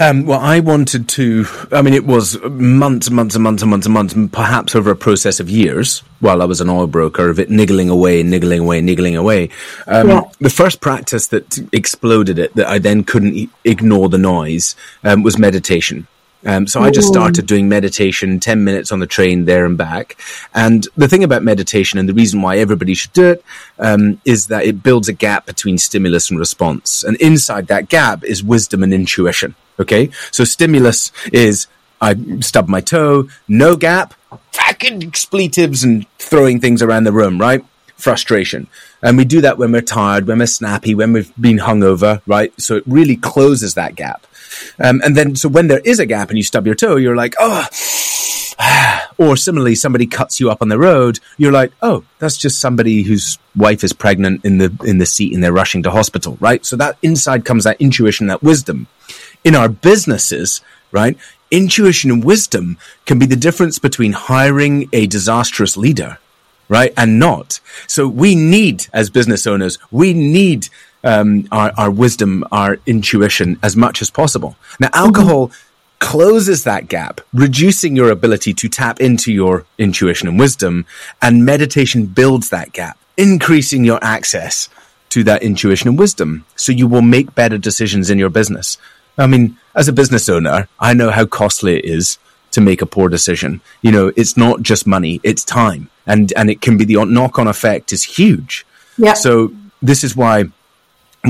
[0.00, 3.70] Um, well, I wanted to, I mean, it was months and months and months and
[3.70, 7.28] months and months, perhaps over a process of years while I was an oil broker
[7.28, 9.50] of it niggling away, niggling away, niggling away.
[9.86, 10.20] Um, yeah.
[10.40, 14.74] The first practice that exploded it, that I then couldn't ignore the noise,
[15.04, 16.06] um, was meditation.
[16.46, 20.16] Um, so I just started doing meditation, 10 minutes on the train there and back.
[20.54, 23.44] And the thing about meditation and the reason why everybody should do it
[23.78, 27.02] um, is that it builds a gap between stimulus and response.
[27.02, 29.56] And inside that gap is wisdom and intuition.
[29.80, 30.10] Okay.
[30.30, 31.66] So stimulus is
[32.00, 34.14] I stub my toe, no gap,
[34.52, 37.64] fucking expletives and throwing things around the room, right?
[37.96, 38.68] Frustration.
[39.02, 42.52] And we do that when we're tired, when we're snappy, when we've been hungover, right?
[42.60, 44.26] So it really closes that gap.
[44.78, 47.16] Um, and then, so when there is a gap and you stub your toe, you're
[47.16, 47.66] like, oh,
[49.18, 53.02] or similarly, somebody cuts you up on the road, you're like, oh, that's just somebody
[53.02, 56.64] whose wife is pregnant in the, in the seat and they're rushing to hospital, right?
[56.64, 58.86] So that inside comes that intuition, that wisdom.
[59.44, 60.60] In our businesses,
[60.92, 61.16] right?
[61.50, 66.18] Intuition and wisdom can be the difference between hiring a disastrous leader,
[66.68, 66.92] right?
[66.96, 67.60] And not.
[67.86, 70.68] So we need, as business owners, we need
[71.04, 74.56] um, our, our wisdom, our intuition as much as possible.
[74.80, 75.98] Now, alcohol mm-hmm.
[75.98, 80.86] closes that gap, reducing your ability to tap into your intuition and wisdom,
[81.22, 84.68] and meditation builds that gap, increasing your access
[85.10, 86.44] to that intuition and wisdom.
[86.56, 88.76] So you will make better decisions in your business.
[89.16, 92.18] I mean, as a business owner, I know how costly it is
[92.52, 93.60] to make a poor decision.
[93.82, 95.90] You know, it's not just money, it's time.
[96.06, 98.64] And, and it can be the knock on effect is huge.
[98.96, 99.14] Yeah.
[99.14, 100.44] So this is why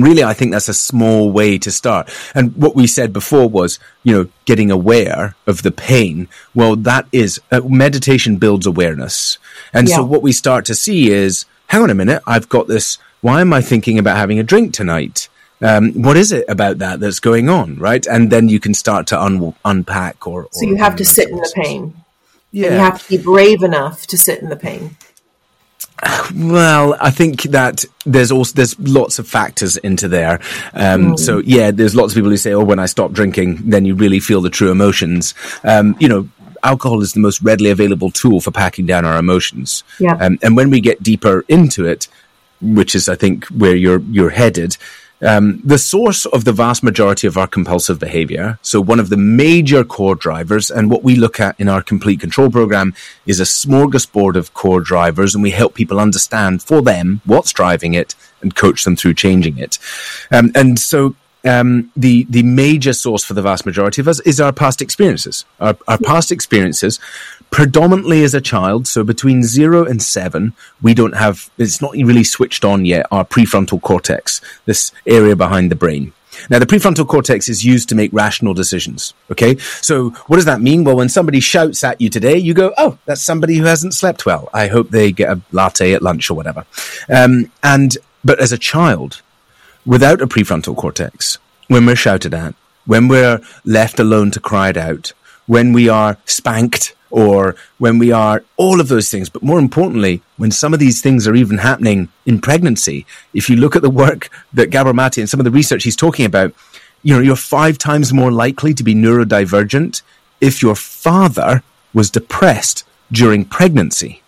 [0.02, 2.10] really i think that's a small way to start.
[2.34, 6.28] And what we said before was you know getting aware of the pain.
[6.54, 9.38] Well that is uh, meditation builds awareness.
[9.72, 9.96] And yeah.
[9.96, 13.40] so what we start to see is hang on a minute i've got this why
[13.40, 15.28] am i thinking about having a drink tonight?
[15.60, 18.06] Um, what is it about that that's going on right?
[18.06, 21.28] And then you can start to un- unpack or, or so you have to sit
[21.28, 21.94] in the pain.
[22.50, 24.96] Yeah and you have to be brave enough to sit in the pain
[26.34, 30.40] well, I think that there's also there's lots of factors into there.
[30.74, 31.18] Um, mm.
[31.18, 33.94] So yeah, there's lots of people who say, "Oh, when I stop drinking, then you
[33.94, 35.34] really feel the true emotions."
[35.64, 36.28] Um, you know,
[36.62, 39.82] alcohol is the most readily available tool for packing down our emotions.
[39.98, 40.14] Yeah.
[40.14, 42.08] Um, and when we get deeper into it,
[42.60, 44.76] which is I think where you're you're headed,
[45.20, 49.16] um, the source of the vast majority of our compulsive behavior, so one of the
[49.16, 52.94] major core drivers, and what we look at in our complete control program
[53.26, 57.94] is a smorgasbord of core drivers, and we help people understand for them what's driving
[57.94, 59.78] it and coach them through changing it.
[60.30, 61.16] Um, and so
[61.48, 65.44] um, the the major source for the vast majority of us is our past experiences.
[65.60, 67.00] Our, our past experiences,
[67.50, 71.50] predominantly as a child, so between zero and seven, we don't have.
[71.56, 73.06] It's not really switched on yet.
[73.10, 76.12] Our prefrontal cortex, this area behind the brain.
[76.50, 79.14] Now, the prefrontal cortex is used to make rational decisions.
[79.30, 79.56] Okay.
[79.58, 80.84] So what does that mean?
[80.84, 84.24] Well, when somebody shouts at you today, you go, Oh, that's somebody who hasn't slept
[84.24, 84.48] well.
[84.52, 86.64] I hope they get a latte at lunch or whatever.
[87.08, 89.22] Um, and, but as a child,
[89.88, 94.76] without a prefrontal cortex, when we're shouted at, when we're left alone to cry it
[94.76, 95.14] out,
[95.46, 99.30] when we are spanked or when we are all of those things.
[99.30, 103.56] But more importantly, when some of these things are even happening in pregnancy, if you
[103.56, 106.52] look at the work that Gabor Mate and some of the research he's talking about,
[107.02, 110.02] you know, you're five times more likely to be neurodivergent
[110.38, 111.62] if your father
[111.94, 114.22] was depressed during pregnancy.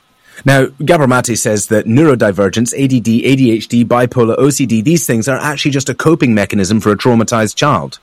[0.44, 5.88] Now, Gabor Mate says that neurodivergence, ADD, ADHD, bipolar, OCD, these things are actually just
[5.88, 7.98] a coping mechanism for a traumatized child.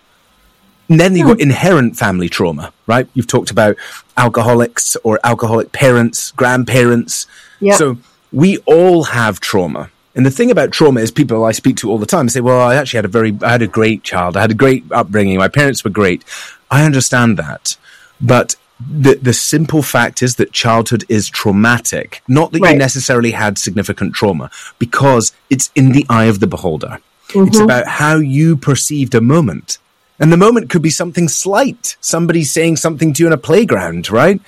[0.90, 1.50] And then you've got hmm.
[1.50, 3.08] inherent family trauma, right?
[3.14, 3.76] You've talked about
[4.16, 7.28] alcoholics or alcoholic parents, grandparents.
[7.60, 7.78] Yep.
[7.78, 7.98] So
[8.32, 9.90] we all have trauma.
[10.16, 12.60] And the thing about trauma is people I speak to all the time say, well,
[12.60, 14.36] I actually had a very, I had a great child.
[14.36, 15.38] I had a great upbringing.
[15.38, 16.24] My parents were great.
[16.72, 17.78] I understand that.
[18.20, 22.22] But the, the simple fact is that childhood is traumatic.
[22.28, 22.74] Not that Right.
[22.74, 27.00] you necessarily had significant trauma because it's in the eye of the beholder.
[27.30, 27.64] It's mm-hmm.
[27.64, 29.80] about how you perceived a moment.
[30.20, 34.10] And the moment could be something slight, somebody saying something to you in a playground,
[34.10, 34.40] right?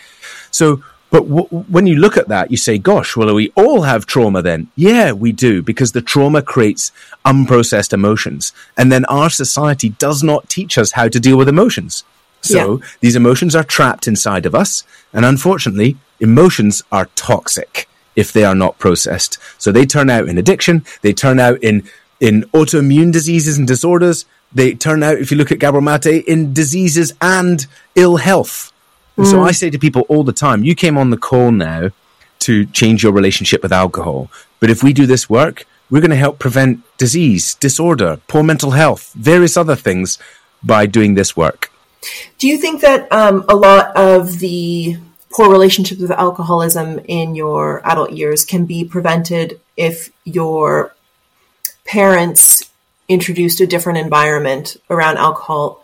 [0.51, 4.05] So, but w- when you look at that, you say, gosh, well, we all have
[4.05, 4.71] trauma then.
[4.75, 6.91] Yeah, we do, because the trauma creates
[7.25, 8.53] unprocessed emotions.
[8.77, 12.03] And then our society does not teach us how to deal with emotions.
[12.41, 14.83] So these emotions are trapped inside of us.
[15.13, 19.37] And unfortunately, emotions are toxic if they are not processed.
[19.57, 20.85] So they turn out in addiction.
[21.01, 21.83] They turn out in,
[22.19, 24.25] in autoimmune diseases and disorders.
[24.53, 28.73] They turn out, if you look at Gabor Mate, in diseases and ill health.
[29.15, 29.47] And so mm.
[29.47, 31.91] I say to people all the time, you came on the call now
[32.39, 34.31] to change your relationship with alcohol.
[34.59, 38.71] But if we do this work, we're going to help prevent disease, disorder, poor mental
[38.71, 40.17] health, various other things
[40.63, 41.68] by doing this work.
[42.37, 44.97] Do you think that um, a lot of the
[45.31, 50.95] poor relationships with alcoholism in your adult years can be prevented if your
[51.85, 52.63] parents
[53.07, 55.83] introduced a different environment around alcohol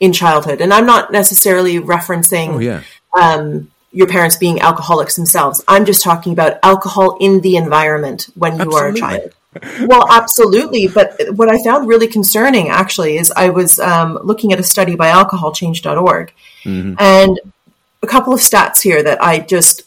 [0.00, 0.60] in childhood?
[0.60, 2.82] And I'm not necessarily referencing Oh, yeah.
[3.18, 5.62] um, your parents being alcoholics themselves.
[5.68, 9.32] I'm just talking about alcohol in the environment when you are a child.
[9.82, 10.88] Well, absolutely.
[10.88, 14.96] But what I found really concerning actually is I was um, looking at a study
[14.96, 16.32] by alcoholchange.org
[16.98, 17.40] and
[18.02, 19.82] a couple of stats here that I just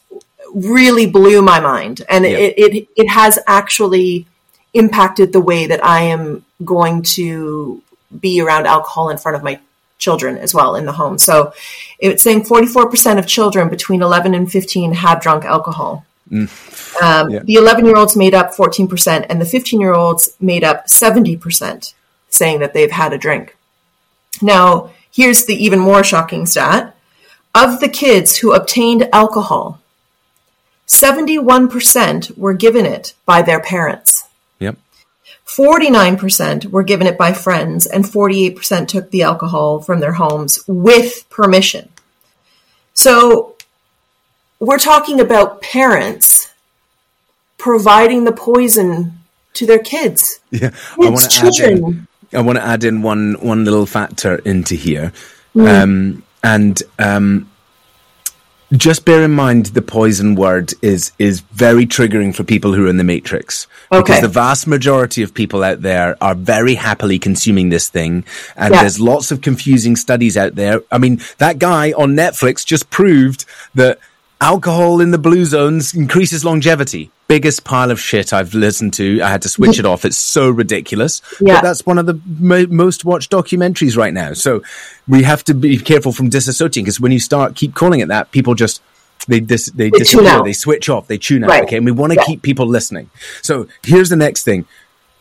[0.53, 2.01] really blew my mind.
[2.09, 2.31] And Yeah.
[2.31, 4.25] it, it, it has actually
[4.73, 7.81] impacted the way that I am going to
[8.19, 9.59] be around alcohol in front of my
[9.97, 11.17] children as well in the home.
[11.17, 11.53] So
[11.99, 16.05] it's saying 44% of children between 11 and 15 have drunk alcohol.
[16.31, 17.39] Um, Yeah.
[17.43, 21.93] The 11 year olds made up 14%, and the 15 year olds made up 70%,
[22.29, 23.55] saying that they've had a drink.
[24.41, 26.95] Now, here's the even more shocking stat
[27.55, 29.79] of the kids who obtained alcohol,
[30.87, 34.23] 71% were given it by their parents.
[34.59, 34.77] Yep.
[35.45, 41.27] 49% were given it by friends, and 48% took the alcohol from their homes with
[41.29, 41.89] permission.
[42.93, 43.56] So
[44.59, 46.53] we're talking about parents
[47.57, 49.13] providing the poison
[49.53, 50.39] to their kids.
[50.51, 50.71] Yeah.
[50.99, 52.07] It's to add in, children.
[52.33, 55.13] I want to add in one one little factor into here,
[55.55, 57.49] um, and um,
[58.73, 62.89] just bear in mind the poison word is is very triggering for people who are
[62.89, 64.01] in the matrix okay.
[64.01, 68.25] because the vast majority of people out there are very happily consuming this thing
[68.57, 68.81] and Yeah.
[68.81, 73.45] there's lots of confusing studies out there i mean that guy on netflix just proved
[73.73, 73.99] that
[74.39, 79.29] alcohol in the blue zones increases longevity biggest pile of shit i've listened to i
[79.29, 81.55] had to switch it off it's so ridiculous Yeah.
[81.55, 84.61] but that's one of the mo- most watched documentaries right now so
[85.07, 88.31] we have to be careful from disassociating because when you start keep calling it that
[88.31, 88.81] people just
[89.27, 91.49] they dis- they, They disappear, they switch off, they tune out.
[91.49, 91.63] Right.
[91.63, 93.09] Okay, and we want to keep people listening.
[93.41, 94.65] So here's the next thing.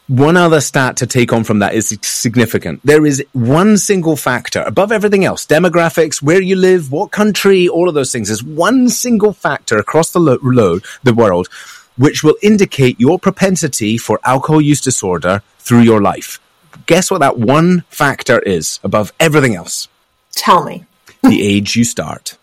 [0.09, 2.81] One other stat to take on from that is significant.
[2.85, 7.89] There is one single factor above everything else demographics, where you live, what country, all
[7.89, 8.29] of those things.
[8.29, 11.49] There's one single factor across the, lo- lo- the world
[11.97, 16.39] which will indicate your propensity for alcohol use disorder through your life.
[16.87, 19.89] Guess what that one factor is above everything else?
[20.33, 20.85] Tell me.
[21.23, 22.37] the age you start.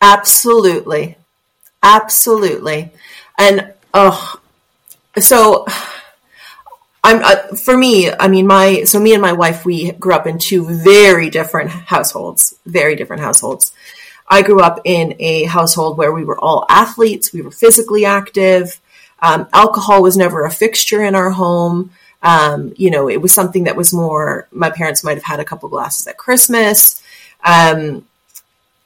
[0.00, 1.16] Absolutely.
[1.82, 2.92] Absolutely.
[3.38, 4.40] And oh,
[5.18, 5.66] so
[7.04, 8.10] I'm uh, for me.
[8.12, 11.70] I mean, my so me and my wife we grew up in two very different
[11.70, 13.72] households, very different households.
[14.28, 17.32] I grew up in a household where we were all athletes.
[17.32, 18.80] We were physically active.
[19.20, 21.90] Um, alcohol was never a fixture in our home.
[22.22, 24.46] Um, you know, it was something that was more.
[24.52, 27.02] My parents might have had a couple glasses at Christmas.
[27.44, 28.06] Um,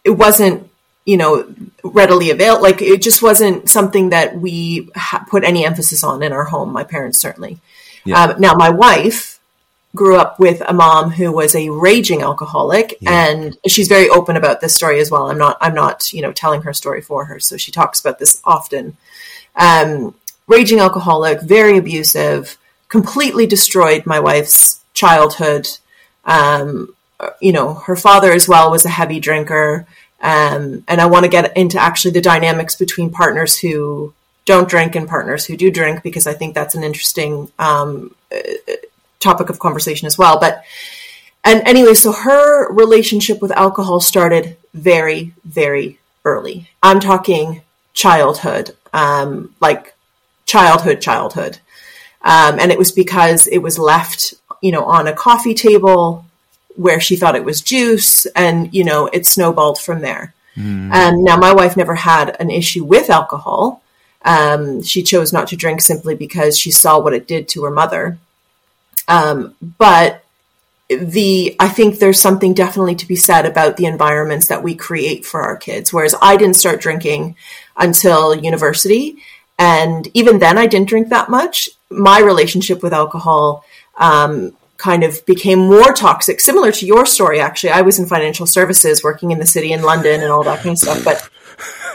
[0.05, 0.71] it wasn't
[1.05, 6.03] you know readily available like it just wasn't something that we ha- put any emphasis
[6.03, 7.59] on in our home my parents certainly
[8.07, 8.25] yeah.
[8.25, 9.39] um, now my wife
[9.95, 13.29] grew up with a mom who was a raging alcoholic yeah.
[13.29, 16.33] and she's very open about this story as well i'm not i'm not you know
[16.33, 18.97] telling her story for her so she talks about this often
[19.57, 20.15] um,
[20.47, 25.67] raging alcoholic very abusive completely destroyed my wife's childhood
[26.27, 26.95] um,
[27.41, 29.87] you know her father as well was a heavy drinker
[30.21, 34.15] um, and I want to get into actually the dynamics between partners who
[34.47, 38.15] don't drink and partners who do drink because I think that's an interesting um,
[39.21, 40.41] topic of conversation as well.
[40.41, 40.65] But
[41.45, 46.71] and anyway, so her relationship with alcohol started very, very early.
[46.83, 49.95] I'm talking childhood, um, like
[50.45, 51.59] childhood, childhood.
[52.23, 56.25] Um, and it was because it was left, you know, on a coffee table
[56.75, 60.35] where she thought it was juice, and you know it snowballed from there.
[60.57, 60.93] Mm.
[60.93, 63.83] And now my wife never had an issue with alcohol.
[64.27, 67.71] Um, she chose not to drink simply because she saw what it did to her
[67.71, 68.19] mother.
[69.09, 70.25] Um, but
[70.89, 75.25] the I think there's something definitely to be said about the environments that we create
[75.25, 75.93] for our kids.
[75.93, 77.37] Whereas I didn't start drinking
[77.77, 79.17] until university,
[79.59, 81.71] and even then I didn't drink that much.
[81.91, 83.65] My relationship with alcohol
[83.97, 87.71] um, kind of became more toxic, similar to your story, actually.
[87.71, 90.73] I was in financial services working in the city in London and all that kind
[90.73, 91.05] of stuff.
[91.05, 91.29] But,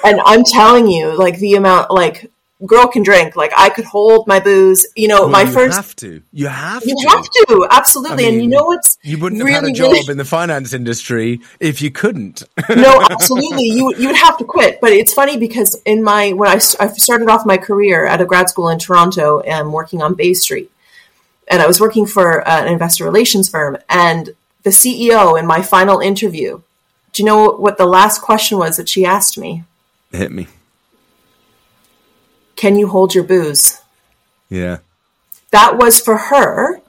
[0.04, 2.32] and I'm telling you, like the amount, like,
[2.66, 3.36] girl can drink.
[3.36, 4.86] Like I could hold my booze.
[4.96, 5.76] You know, well, my you first.
[5.76, 6.22] have to.
[6.32, 7.10] You have you to.
[7.10, 7.68] have to.
[7.70, 8.26] Absolutely.
[8.26, 10.12] I mean, and you know what's you wouldn't really, have had a job really...
[10.12, 12.44] in the finance industry if you couldn't.
[12.70, 13.66] no, absolutely.
[13.66, 14.80] You you would have to quit.
[14.82, 18.26] But it's funny because in my when I, I started off my career at a
[18.26, 20.72] grad school in Toronto and working on Bay Street,
[21.48, 23.78] and I was working for uh, an investor relations firm.
[23.90, 26.62] And the CEO in my final interview,
[27.14, 29.64] do you know what the last question was that she asked me?
[30.12, 30.48] Hit me.
[32.56, 33.82] Can you hold your booze?
[34.50, 34.78] Yeah.
[35.52, 36.82] That was for her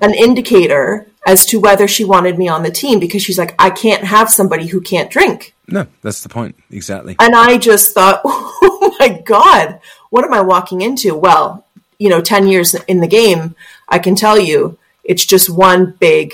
[0.00, 3.70] an indicator as to whether she wanted me on the team because she's like, I
[3.70, 5.54] can't have somebody who can't drink.
[5.66, 6.56] No, that's the point.
[6.70, 7.16] Exactly.
[7.20, 9.80] And I just thought, oh my God,
[10.10, 11.14] what am I walking into?
[11.14, 11.66] Well,
[11.98, 13.54] you know, 10 years in the game,
[13.88, 16.32] I can tell you it's just one big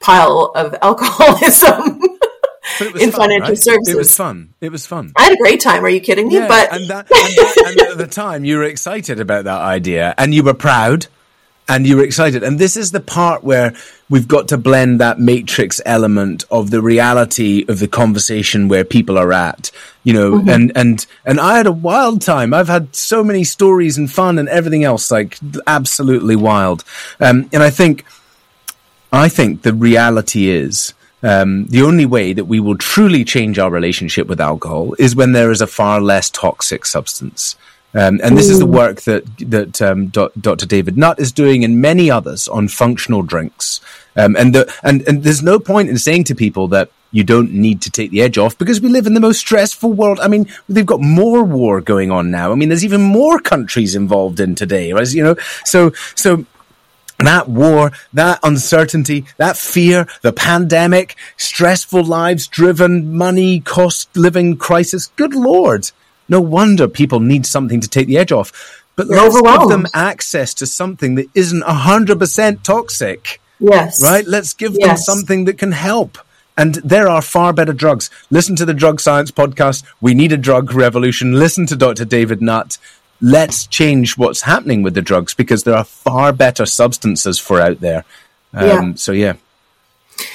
[0.00, 2.00] pile of alcoholism
[2.80, 3.58] in fun, financial right?
[3.58, 3.94] services.
[3.94, 4.54] It was fun.
[4.60, 5.12] It was fun.
[5.16, 5.84] I had a great time.
[5.84, 6.34] Are you kidding me?
[6.34, 9.60] Yeah, but and, that, and, that, and at the time, you were excited about that
[9.60, 11.06] idea, and you were proud,
[11.68, 12.42] and you were excited.
[12.42, 13.74] And this is the part where
[14.08, 19.16] we've got to blend that matrix element of the reality of the conversation where people
[19.16, 19.70] are at,
[20.02, 20.48] you know, mm-hmm.
[20.48, 22.52] and, and, and I had a wild time.
[22.52, 26.82] I've had so many stories and fun and everything else, like absolutely wild.
[27.20, 28.04] Um, and I think,
[29.12, 33.70] I think the reality is, um, the only way that we will truly change our
[33.70, 37.56] relationship with alcohol is when there is a far less toxic substance.
[37.92, 40.64] Um, and this is the work that that um, Dr.
[40.66, 43.80] David Nutt is doing, and many others on functional drinks.
[44.16, 47.52] Um, and the, and and there's no point in saying to people that you don't
[47.52, 50.20] need to take the edge off because we live in the most stressful world.
[50.20, 52.52] I mean, they've got more war going on now.
[52.52, 55.12] I mean, there's even more countries involved in today, right?
[55.12, 56.46] You know, so so
[57.26, 65.08] that war, that uncertainty, that fear, the pandemic, stressful lives driven, money, cost living crisis.
[65.16, 65.90] Good Lord.
[66.28, 68.84] No wonder people need something to take the edge off.
[68.96, 73.40] But They're let's give them access to something that isn't 100% toxic.
[73.58, 74.02] Yes.
[74.02, 74.26] Right?
[74.26, 74.88] Let's give yes.
[74.88, 76.18] them something that can help.
[76.56, 78.10] And there are far better drugs.
[78.30, 79.84] Listen to the Drug Science podcast.
[80.00, 81.32] We need a drug revolution.
[81.32, 82.04] Listen to Dr.
[82.04, 82.76] David Nutt.
[83.20, 87.80] Let's change what's happening with the drugs because there are far better substances for out
[87.80, 88.04] there.
[88.54, 88.94] Um, yeah.
[88.94, 89.34] So, yeah.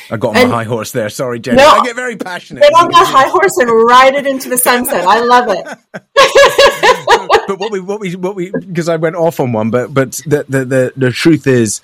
[0.10, 1.10] I got on and, my high horse there.
[1.10, 1.58] Sorry, Jennie.
[1.58, 2.62] No, I get very passionate.
[2.62, 5.06] Get on that high horse and ride it into the sunset.
[5.06, 5.66] I love it.
[7.48, 10.14] but what we, what we, what we, because I went off on one, but, but
[10.26, 11.82] the, the, the, the truth is,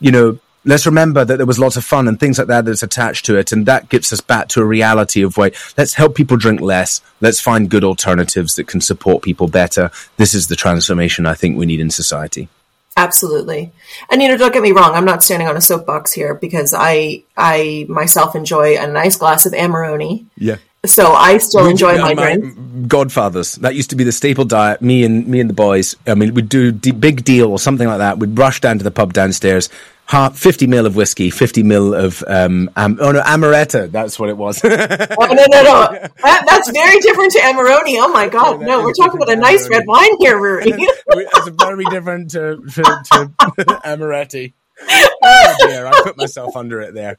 [0.00, 2.82] you know, let's remember that there was lots of fun and things like that that's
[2.82, 3.52] attached to it.
[3.52, 7.00] And that gets us back to a reality of way, let's help people drink less.
[7.20, 9.90] Let's find good alternatives that can support people better.
[10.16, 12.48] This is the transformation I think we need in society.
[12.96, 13.72] Absolutely.
[14.10, 16.74] And you know, don't get me wrong, I'm not standing on a soapbox here because
[16.76, 20.26] I I myself enjoy a nice glass of Amarone.
[20.36, 20.56] Yeah.
[20.84, 22.88] So I still We'd- enjoy uh, my drink.
[22.88, 23.54] Godfathers.
[23.56, 24.82] That used to be the staple diet.
[24.82, 25.96] Me and me and the boys.
[26.06, 28.18] I mean, we'd do d- big deal or something like that.
[28.18, 29.70] We'd rush down to the pub downstairs.
[30.06, 33.90] Half, 50 mil of whiskey, 50 mil of um, am- oh no, amaretto.
[33.90, 34.62] That's what it was.
[34.62, 36.08] Oh, no, no, no.
[36.22, 37.96] That, that's very different to Amarone.
[37.98, 38.60] Oh my God.
[38.60, 40.66] No, we're talking about a nice red wine here, Ruari.
[40.76, 43.30] it's very different to, to, to
[43.84, 44.52] amaretti.
[44.88, 47.18] Oh dear, I put myself under it there.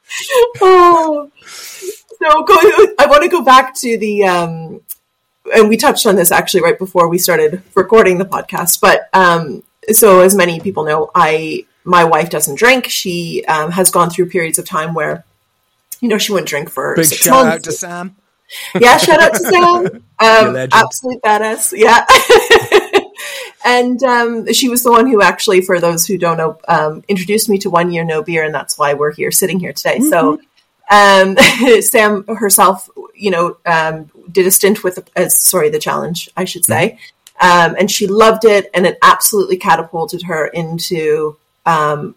[0.61, 1.31] oh.
[1.45, 2.55] So go,
[2.99, 4.81] I want to go back to the, um,
[5.53, 8.79] and we touched on this actually right before we started recording the podcast.
[8.79, 12.88] But um, so, as many people know, I my wife doesn't drink.
[12.88, 15.25] She um, has gone through periods of time where,
[15.99, 17.55] you know, she wouldn't drink for Big six shout months.
[17.55, 18.15] out to Sam.
[18.79, 19.86] yeah, shout out to Sam.
[20.19, 21.73] Um, absolute badass.
[21.75, 22.05] Yeah.
[23.65, 27.49] and um, she was the one who actually, for those who don't know, um, introduced
[27.49, 29.99] me to One Year No Beer, and that's why we're here sitting here today.
[29.99, 30.39] So
[30.89, 31.38] um,
[31.81, 36.65] Sam herself, you know, um, did a stint with, uh, sorry, the challenge, I should
[36.65, 36.99] say.
[37.41, 42.16] Um, and she loved it, and it absolutely catapulted her into um,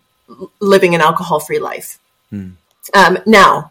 [0.60, 1.98] living an alcohol free life.
[2.94, 3.70] Um, now,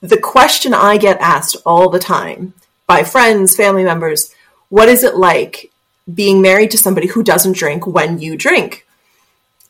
[0.00, 2.54] the question I get asked all the time
[2.86, 4.34] by friends, family members,
[4.68, 5.70] what is it like
[6.12, 8.86] being married to somebody who doesn't drink when you drink?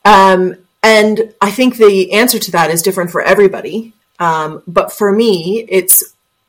[0.05, 3.93] Um, and I think the answer to that is different for everybody.
[4.18, 6.03] Um, but for me, it's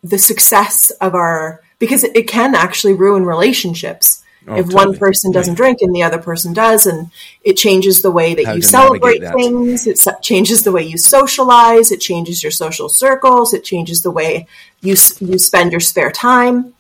[0.04, 4.19] the success of our, because it can actually ruin relationships.
[4.58, 7.12] If one person doesn't drink and the other person does, and
[7.44, 11.92] it changes the way that How you celebrate things, it changes the way you socialize,
[11.92, 14.48] it changes your social circles, it changes the way
[14.82, 16.74] you s- you spend your spare time.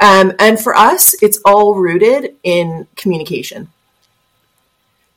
[0.00, 3.68] Um, and for us, it's all rooted in communication.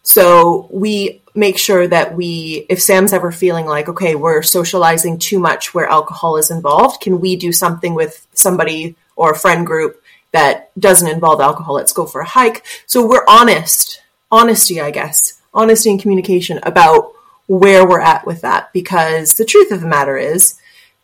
[0.04, 5.40] So we make sure that we, if Sam's ever feeling like, okay, we're socializing too
[5.40, 10.02] much where alcohol is involved, can we do something with somebody or a friend group
[10.34, 11.76] that doesn't involve alcohol?
[11.76, 12.66] Let's go for a hike.
[12.86, 17.14] So we're honest, honesty, I guess, honesty and communication about
[17.48, 18.74] where we're at with that.
[18.74, 20.60] Because the truth of the matter is,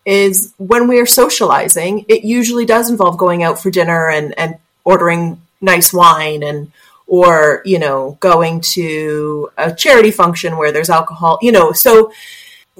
[0.05, 5.41] is when we're socializing, it usually does involve going out for dinner and, and ordering
[5.61, 6.71] nice wine and
[7.07, 12.13] or you know going to a charity function where there's alcohol you know so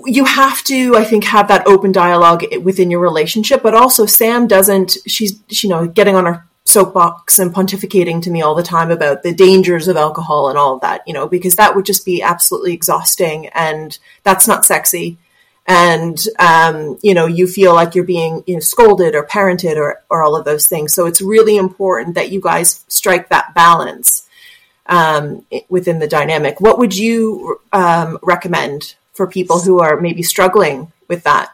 [0.06, 4.48] you have to i think have that open dialogue within your relationship but also sam
[4.48, 8.92] doesn't she's you know getting on her soapbox and pontificating to me all the time
[8.92, 12.06] about the dangers of alcohol and all of that you know because that would just
[12.06, 15.18] be absolutely exhausting and that's not sexy.
[15.66, 20.02] And um, you know you feel like you're being you know, scolded or parented or,
[20.10, 20.94] or all of those things.
[20.94, 24.28] So it's really important that you guys strike that balance
[24.88, 26.60] um, within the dynamic.
[26.60, 31.52] What would you um, recommend for people who are maybe struggling with that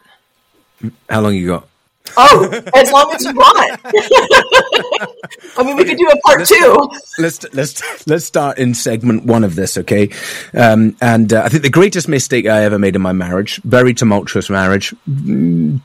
[1.09, 1.67] How long you got?
[2.17, 3.79] Oh as long as you want
[5.57, 9.43] i mean we could do a part two let's let's let's start in segment one
[9.43, 10.09] of this, okay?
[10.53, 13.93] Um, and uh, I think the greatest mistake I ever made in my marriage, very
[13.93, 14.93] tumultuous marriage.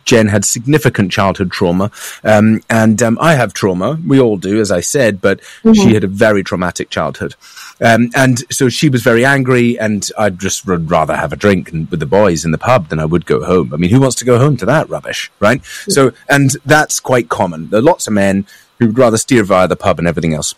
[0.05, 1.91] Jen had significant childhood trauma,
[2.25, 3.99] um, and um, I have trauma.
[4.07, 5.41] We all do, as I said, but
[5.75, 7.35] she had a very traumatic childhood,
[7.81, 9.79] um, and so she was very angry.
[9.79, 12.89] And I'd just would rather have a drink and, with the boys in the pub
[12.89, 13.73] than I would go home.
[13.73, 15.65] I mean, who wants to go home to that rubbish, right?
[15.89, 17.69] So, and that's quite common.
[17.71, 18.47] There are lots of men
[18.79, 20.55] who would rather steer via the pub and everything else.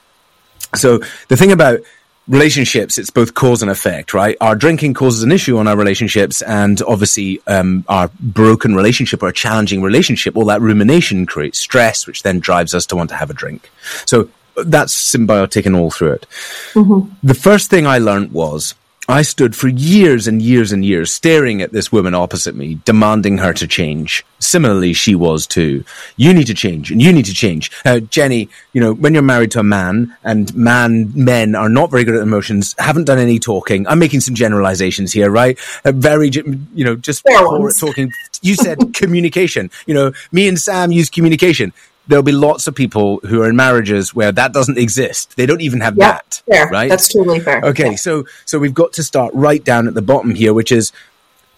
[0.74, 1.80] So the thing about
[2.28, 4.36] relationships, it's both cause and effect, right?
[4.40, 9.28] Our drinking causes an issue on our relationships, and obviously, um, our broken relationship or
[9.28, 13.16] a challenging relationship, all that rumination creates stress, which then drives us to want to
[13.16, 13.70] have a drink.
[14.06, 14.28] So
[14.64, 16.26] that's symbiotic and all through it.
[17.22, 18.74] The first thing I learned was
[19.08, 23.38] I stood for years and years and years staring at this woman opposite me, demanding
[23.38, 24.24] her to change.
[24.38, 25.84] Similarly, she was too.
[26.16, 27.72] You need to change, and you need to change.
[27.84, 31.90] Uh, Jennie, you know, when you're married to a man, and man men are not
[31.90, 33.86] very good at emotions, haven't done any talking.
[33.88, 35.58] I'm making some generalizations here, right?
[35.84, 37.82] Uh, very, you know, just Fair poor ones.
[37.82, 38.12] at talking.
[38.40, 39.70] You said communication.
[39.86, 41.72] You know, me and Sam use communication.
[42.08, 45.36] There'll be lots of people who are in marriages where that doesn't exist.
[45.36, 46.42] They don't even have yeah that.
[46.50, 46.88] fair Right?
[46.88, 47.96] that's totally fair Okay, Yeah.
[47.96, 50.92] so so we've got to start right down at the bottom here, which is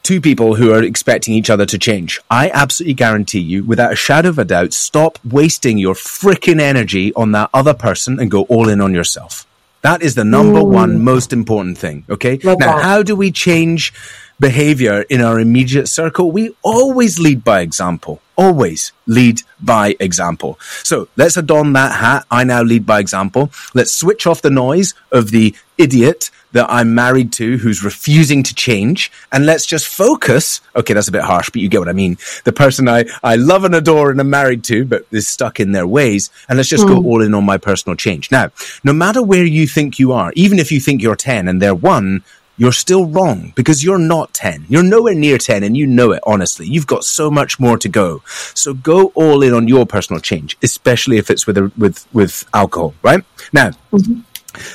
[0.02, 2.20] two people who are expecting each other to change.
[2.30, 7.14] I absolutely guarantee you, without a shadow of a doubt, stop wasting your freaking energy
[7.14, 9.46] on that other person and go all in on yourself.
[9.80, 12.04] That is the number one most important thing.
[12.10, 12.38] Okay.
[12.42, 12.82] Love now, that.
[12.84, 13.92] how do we change
[14.40, 18.20] behavior in our immediate circle, we always lead by example.
[18.36, 20.58] Always lead by example.
[20.82, 22.26] So let's adorn that hat.
[22.30, 23.50] I now lead by example.
[23.74, 28.54] Let's switch off the noise of the idiot that I'm married to who's refusing to
[28.54, 29.12] change.
[29.30, 30.60] And let's just focus.
[30.74, 32.16] Okay, that's a bit harsh, but you get what I mean.
[32.44, 35.72] The person I, I love and adore and am married to, but is stuck in
[35.72, 36.30] their ways.
[36.48, 36.88] And let's just mm.
[36.88, 37.06] go hmm.
[37.06, 38.30] all in on my personal change.
[38.30, 38.50] Now,
[38.82, 41.74] no matter where you think you are, even if you think you're 10 and they're
[41.74, 42.22] one,
[42.56, 44.66] you're still wrong because you're not 10.
[44.68, 46.66] You're nowhere near 10 and you know it, honestly.
[46.66, 48.22] You've got so much more to go.
[48.54, 52.44] So go all in on your personal change, especially if it's with, a, with, with
[52.54, 53.24] alcohol, right?
[53.52, 54.20] Now, mm-hmm.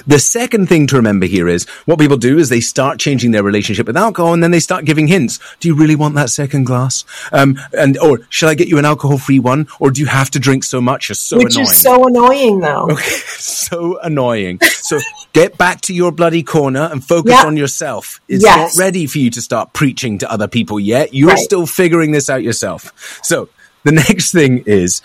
[0.08, 3.44] The second thing to remember here is what people do is they start changing their
[3.44, 5.40] relationship with alcohol and then they start giving hints.
[5.60, 7.06] Do you really want that second glass?
[7.32, 9.68] Um, and, or shall I get you an alcohol free one?
[9.80, 11.10] Or do you have to drink so much?
[11.10, 11.72] It's so Which annoying.
[11.72, 12.88] is so annoying though.
[12.92, 13.04] Okay.
[13.10, 14.60] so annoying.
[14.62, 15.00] So
[15.34, 18.22] get back to your bloody corner and focus on yourself.
[18.28, 18.78] It's yes.
[18.78, 21.14] not ready for you to start preaching to other people yet.
[21.14, 21.40] You're right.
[21.40, 23.20] still figuring this out yourself.
[23.24, 23.50] So
[23.84, 25.02] the next thing is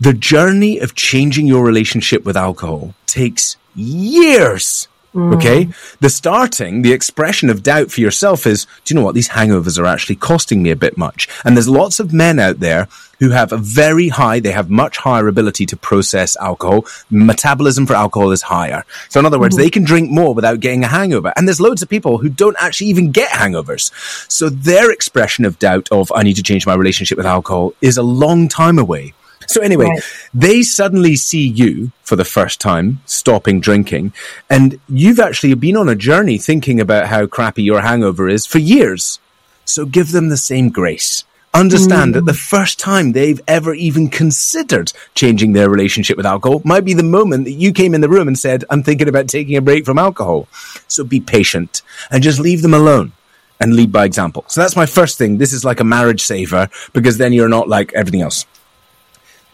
[0.00, 4.88] the journey of changing your relationship with alcohol takes years.
[5.14, 5.36] Mm.
[5.36, 5.68] Okay.
[6.00, 9.14] The starting, the expression of doubt for yourself is, do you know what?
[9.14, 11.28] These hangovers are actually costing me a bit much.
[11.44, 12.88] And there's lots of men out there
[13.20, 16.84] who have a very high, they have much higher ability to process alcohol.
[17.10, 18.84] Metabolism for alcohol is higher.
[19.08, 19.62] So in other words, mm-hmm.
[19.62, 21.32] they can drink more without getting a hangover.
[21.36, 23.92] And there's loads of people who don't actually even get hangovers.
[24.30, 27.96] So their expression of doubt of, I need to change my relationship with alcohol is
[27.96, 29.14] a long time away.
[29.46, 30.02] So anyway, right.
[30.32, 34.12] they suddenly see you for the first time stopping drinking
[34.50, 38.58] and you've actually been on a journey thinking about how crappy your hangover is for
[38.58, 39.18] years.
[39.64, 41.24] So give them the same grace.
[41.54, 42.14] Understand mm.
[42.14, 46.94] that the first time they've ever even considered changing their relationship with alcohol might be
[46.94, 49.62] the moment that you came in the room and said, I'm thinking about taking a
[49.62, 50.48] break from alcohol.
[50.88, 53.12] So be patient and just leave them alone
[53.60, 54.44] and lead by example.
[54.48, 55.38] So that's my first thing.
[55.38, 58.46] This is like a marriage saver because then you're not like everything else.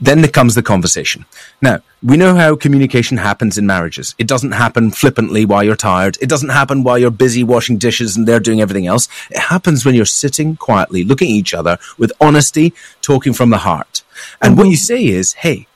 [0.00, 1.26] Then there comes the conversation.
[1.60, 4.14] Now, we know how communication happens in marriages.
[4.18, 6.16] It doesn't happen flippantly while you're tired.
[6.20, 9.08] It doesn't happen while you're busy washing dishes and they're doing everything else.
[9.30, 12.72] It happens when you're sitting quietly, looking at each other with honesty,
[13.02, 14.02] talking from the heart.
[14.40, 15.66] And what you say is, hey,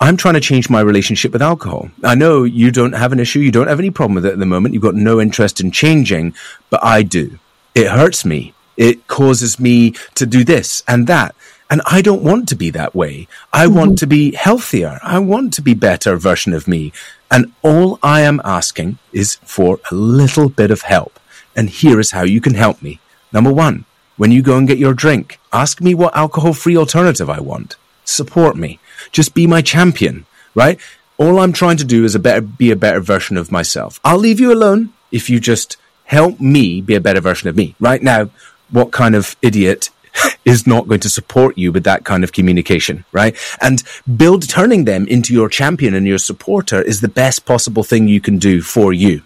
[0.00, 1.90] I'm trying to change my relationship with alcohol.
[2.02, 3.40] I know you don't have an issue.
[3.40, 4.72] You don't have any problem with it at the moment.
[4.72, 6.34] You've got no interest in changing,
[6.70, 7.38] but I do.
[7.74, 8.54] It hurts me.
[8.78, 11.34] It causes me to do this and that.
[11.70, 13.28] And I don't want to be that way.
[13.52, 13.74] I mm-hmm.
[13.76, 14.98] want to be healthier.
[15.02, 16.92] I want to be better version of me.
[17.30, 21.20] And all I am asking is for a little bit of help.
[21.54, 22.98] And here is how you can help me.
[23.32, 23.84] Number one,
[24.16, 27.76] when you go and get your drink, ask me what alcohol free alternative I want.
[28.04, 28.80] Support me.
[29.12, 30.78] Just be my champion, right?
[31.16, 34.00] All I'm trying to do is a better, be a better version of myself.
[34.04, 37.76] I'll leave you alone if you just help me be a better version of me.
[37.78, 38.30] Right now,
[38.70, 39.90] what kind of idiot
[40.44, 43.36] is not going to support you with that kind of communication, right?
[43.60, 43.82] And
[44.16, 48.20] build turning them into your champion and your supporter is the best possible thing you
[48.20, 49.22] can do for you.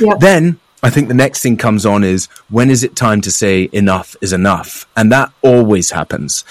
[0.00, 0.20] Yep.
[0.20, 3.68] Then I think the next thing comes on is when is it time to say
[3.72, 4.86] enough is enough?
[4.96, 6.44] And that always happens.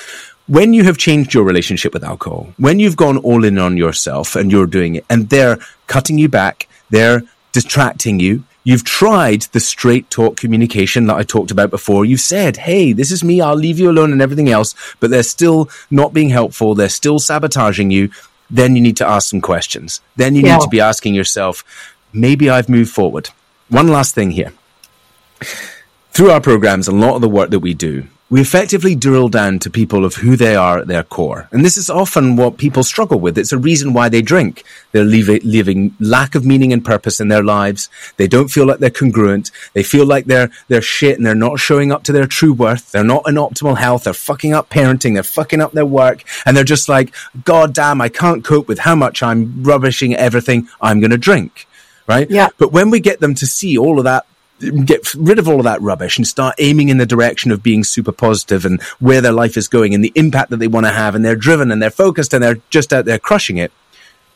[0.47, 4.35] When you have changed your relationship with alcohol, when you've gone all in on yourself
[4.35, 9.61] and you're doing it and they're cutting you back, they're distracting you, You've tried the
[9.61, 12.03] straight talk communication that I talked about before.
[12.03, 13.39] You've said, Hey, this is me.
[13.39, 16.75] I'll leave you alone and everything else, but they're still not being helpful.
[16.75, 18.09] They're still sabotaging you.
[18.49, 20.01] Then you need to ask some questions.
[20.17, 20.57] Then you yeah.
[20.57, 21.63] need to be asking yourself,
[22.11, 23.29] maybe I've moved forward.
[23.69, 24.51] One last thing here.
[26.11, 29.57] Through our programs, a lot of the work that we do we effectively drill down
[29.59, 31.47] to people of who they are at their core.
[31.51, 33.37] And this is often what people struggle with.
[33.37, 34.65] It's a reason why they drink.
[34.91, 37.89] They're leaving lack of meaning and purpose in their lives.
[38.17, 39.51] They don't feel like they're congruent.
[39.73, 42.91] They feel like they're, they're shit and they're not showing up to their true worth.
[42.91, 44.03] They're not in optimal health.
[44.03, 45.13] They're fucking up parenting.
[45.13, 46.23] They're fucking up their work.
[46.45, 47.15] And they're just like,
[47.45, 50.67] God damn, I can't cope with how much I'm rubbishing everything.
[50.81, 51.65] I'm going to drink.
[52.07, 52.29] Right?
[52.29, 52.49] Yeah.
[52.57, 54.25] But when we get them to see all of that
[54.59, 57.83] get rid of all of that rubbish and start aiming in the direction of being
[57.83, 60.91] super positive and where their life is going and the impact that they want to
[60.91, 63.71] have and they're driven and they're focused and they're just out there crushing it,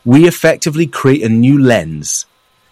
[0.04, 2.26] we effectively create a new lens.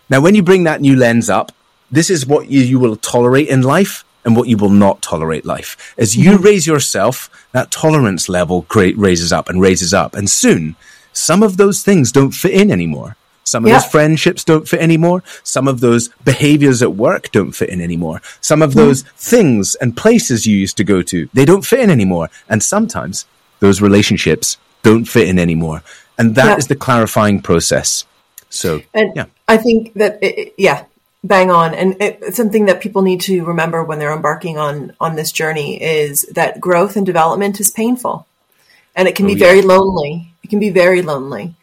[0.09, 1.53] Now, when you bring that new lens up,
[1.91, 5.45] this is what you, you will tolerate in life and what you will not tolerate
[5.45, 5.95] life.
[5.97, 6.45] As you mm-hmm.
[6.45, 10.15] raise yourself, that tolerance level raises up and raises up.
[10.15, 10.77] And soon,
[11.13, 13.17] some of those things don't fit in anymore.
[13.51, 13.79] Some of yeah.
[13.79, 15.25] those friendships don't fit anymore.
[15.43, 18.23] Some of those behaviors at work don't fit in anymore.
[18.41, 18.75] Some of mm.
[18.75, 22.31] those things and places you used to go to, they don't fit in anymore.
[22.49, 23.27] And sometimes
[23.59, 25.83] those relationships don't fit in anymore.
[26.17, 26.57] And that yeah.
[26.59, 28.05] is the clarifying process.
[28.51, 29.25] So, and yeah.
[29.49, 30.85] I think that, it, yeah,
[31.25, 35.17] bang on and it, something that people need to remember when they're embarking on on
[35.17, 38.27] this journey is that growth and development is painful
[38.97, 39.47] and it can oh, be yeah.
[39.47, 41.55] very lonely it can be very lonely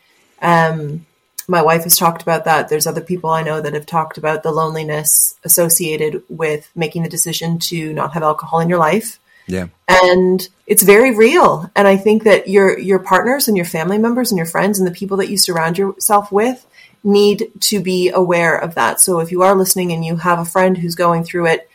[0.44, 1.07] um,
[1.48, 4.44] my wife has talked about that there's other people i know that have talked about
[4.44, 9.68] the loneliness associated with making the decision to not have alcohol in your life yeah
[9.88, 14.32] and it's very real and i think that your your partners and your family members
[14.32, 16.66] and your friends and the people that you surround yourself with
[17.08, 19.00] need to be aware of that.
[19.00, 21.70] So if you are listening and you have a friend who's going through it,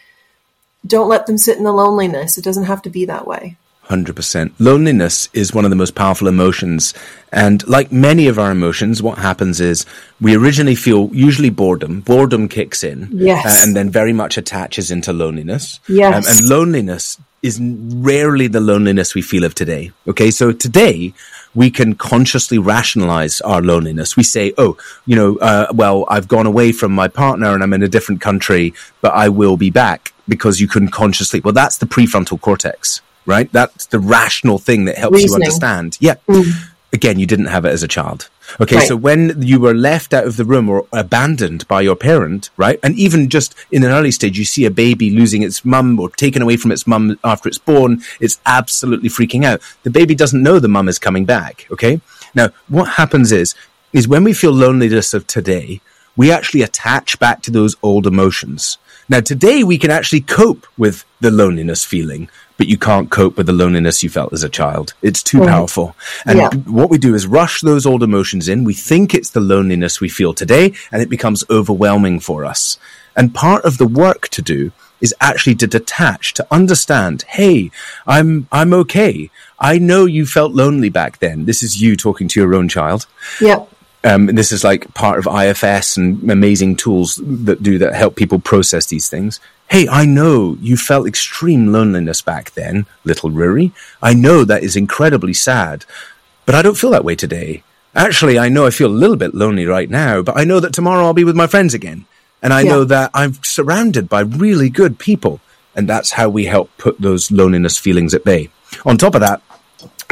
[0.86, 2.38] don't let them sit in the loneliness.
[2.38, 3.56] It doesn't have to be that way.
[3.92, 4.52] 100%.
[4.58, 6.94] Loneliness is one of the most powerful emotions.
[7.30, 9.84] And like many of our emotions, what happens is
[10.20, 12.00] we originally feel usually boredom.
[12.00, 13.08] Boredom kicks in.
[13.12, 13.44] Yes.
[13.46, 15.80] Uh, and then very much attaches into loneliness.
[15.88, 16.26] Yes.
[16.26, 19.90] Um, and loneliness is rarely the loneliness we feel of today.
[20.06, 20.30] Okay.
[20.30, 21.12] So today
[21.54, 24.16] we can consciously rationalize our loneliness.
[24.16, 27.74] We say, oh, you know, uh, well, I've gone away from my partner and I'm
[27.74, 28.72] in a different country,
[29.02, 31.40] but I will be back because you couldn't consciously.
[31.40, 33.50] Well, that's the prefrontal cortex, right?
[33.52, 35.30] That's the rational thing that helps Reasoning.
[35.30, 35.98] you understand.
[36.00, 36.14] Yeah.
[36.28, 38.28] Mm again, you didn't have it as a child.
[38.60, 38.88] Okay, right.
[38.88, 42.78] so when you were left out of the room or abandoned by your parent, right?
[42.82, 46.10] And even just in an early stage, you see a baby losing its mum or
[46.10, 49.60] taken away from its mum after it's born, it's absolutely freaking out.
[49.84, 52.00] The baby doesn't know the mum is coming back, okay?
[52.34, 53.54] Now, what happens is,
[53.92, 55.80] is when we feel loneliness of today,
[56.14, 58.76] we actually attach back to those old emotions.
[59.08, 62.28] Now, today we can actually cope with the loneliness feeling
[62.62, 64.94] but you can't cope with the loneliness you felt as a child.
[65.02, 65.96] It's too powerful.
[66.24, 66.50] And yeah.
[66.70, 68.62] what we do is rush those old emotions in.
[68.62, 72.78] We think it's the loneliness we feel today, and it becomes overwhelming for us.
[73.16, 77.72] And part of the work to do is actually to detach, to understand, hey,
[78.06, 79.28] I'm, I'm okay.
[79.58, 81.46] I know you felt lonely back then.
[81.46, 83.08] This is you talking to your own child.
[83.40, 83.64] Yeah.
[84.04, 88.40] Um, this is like part of IFS and amazing tools that do that help people
[88.40, 89.38] process these things.
[89.70, 93.72] Hey, I know you felt extreme loneliness back then, little Ruari.
[94.02, 95.84] I know that is incredibly sad,
[96.46, 97.62] but I don't feel that way today.
[97.94, 100.72] Actually, I know I feel a little bit lonely right now, but I know that
[100.72, 102.06] tomorrow I'll be with my friends again.
[102.42, 102.70] And I yeah.
[102.70, 105.40] know that I'm surrounded by really good people.
[105.76, 108.50] And that's how we help put those loneliness feelings at bay.
[108.84, 109.42] On top of that,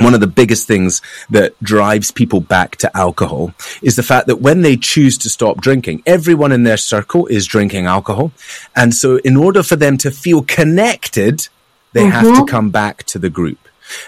[0.01, 4.41] one of the biggest things that drives people back to alcohol is the fact that
[4.41, 8.33] when they choose to stop drinking, everyone in their circle is drinking alcohol.
[8.75, 11.49] And so in order for them to feel connected,
[11.93, 12.11] they mm-hmm.
[12.11, 12.45] have to mm-hmm.
[12.45, 13.59] come back to the group.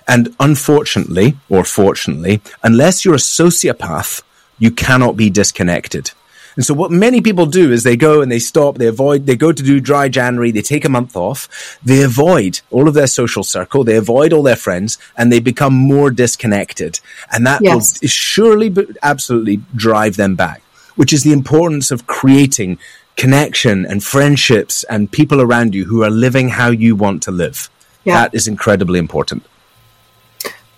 [0.06, 4.22] And unfortunately, or fortunately, unless you're a sociopath,
[4.58, 6.12] you cannot be disconnected.
[6.56, 9.36] And so what many people do is they go and they stop, they avoid, they
[9.36, 13.06] go to do dry January, they take a month off, they avoid all of their
[13.06, 17.00] social circle, they avoid all their friends, and they become more disconnected.
[17.32, 18.00] And that yes.
[18.00, 20.62] will surely, but absolutely drive them back,
[20.96, 22.78] which is the importance of creating
[23.16, 27.70] connection and friendships and people around you who are living how you want to live.
[28.04, 28.22] Yeah.
[28.22, 29.44] That is incredibly important.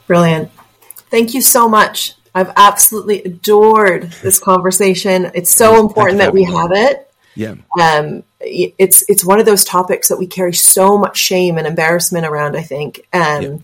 [0.07, 0.51] Brilliant.
[1.11, 2.15] Thank you so much.
[2.35, 5.31] I've absolutely adored this conversation.
[5.35, 7.11] It's so important that we have it.
[7.37, 7.55] Yeah.
[7.81, 12.27] Um, it's it's one of those topics that we carry so much shame and embarrassment
[12.27, 12.57] around.
[12.57, 13.57] I think, um, yeah.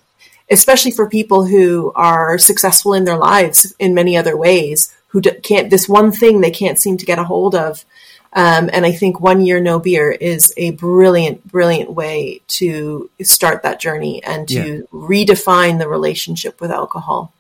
[0.51, 5.71] especially for people who are successful in their lives in many other ways, who can't
[5.71, 7.85] this one thing they can't seem to get a hold of.
[8.33, 13.65] Um, and I think one year no beer is a brilliant, brilliant way to start
[13.65, 14.81] that journey and to yeah.
[14.93, 17.33] redefine the relationship with alcohol.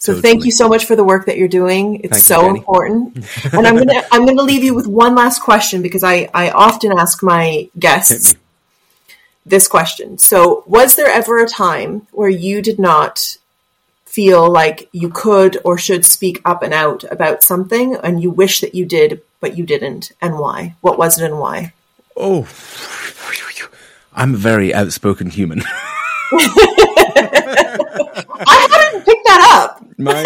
[0.00, 0.22] So totally.
[0.22, 1.96] thank you so much for the work that you're doing.
[1.96, 3.18] It's thank so you, important.
[3.52, 6.98] and I'm gonna I'm gonna leave you with one last question because I, I often
[6.98, 8.34] ask my guests
[9.44, 10.16] this question.
[10.16, 13.36] So was there ever a time where you did not
[14.06, 18.62] feel like you could or should speak up and out about something and you wish
[18.62, 20.76] that you did but you didn't and why?
[20.80, 21.74] What was it and why?
[22.16, 22.48] Oh
[24.14, 25.62] I'm a very outspoken human.
[28.42, 29.84] I hadn't picked that up.
[29.98, 30.24] my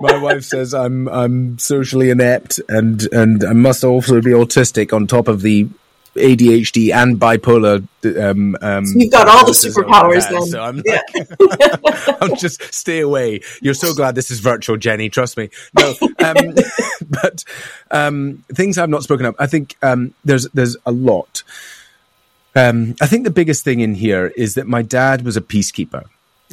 [0.00, 5.06] my wife says I'm I'm socially inept and and I must also be autistic on
[5.06, 5.68] top of the
[6.14, 7.86] ADHD and bipolar.
[8.20, 10.42] Um, um, so you've got all the superpowers then.
[10.42, 13.40] So I'm like, I'm just stay away.
[13.60, 15.08] You're so glad this is virtual, Jennie.
[15.08, 15.48] Trust me.
[15.78, 16.54] No, um,
[17.08, 17.44] but
[17.90, 19.36] um, things I've not spoken up.
[19.38, 21.42] I think um, there's there's a lot.
[22.54, 26.04] Um, I think the biggest thing in here is that my dad was a peacekeeper.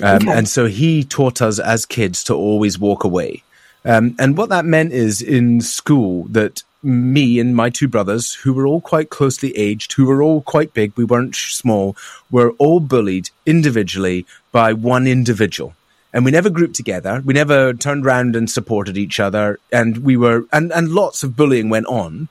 [0.01, 0.31] Um, okay.
[0.31, 3.43] And so he taught us as kids to always walk away.
[3.85, 8.53] Um, and what that meant is in school that me and my two brothers, who
[8.53, 11.95] were all quite closely aged, who were all quite big, we weren't small,
[12.31, 15.73] were all bullied individually by one individual.
[16.13, 17.21] And we never grouped together.
[17.23, 19.59] We never turned around and supported each other.
[19.71, 22.29] And we were, and, and lots of bullying went on.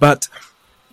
[0.00, 0.28] But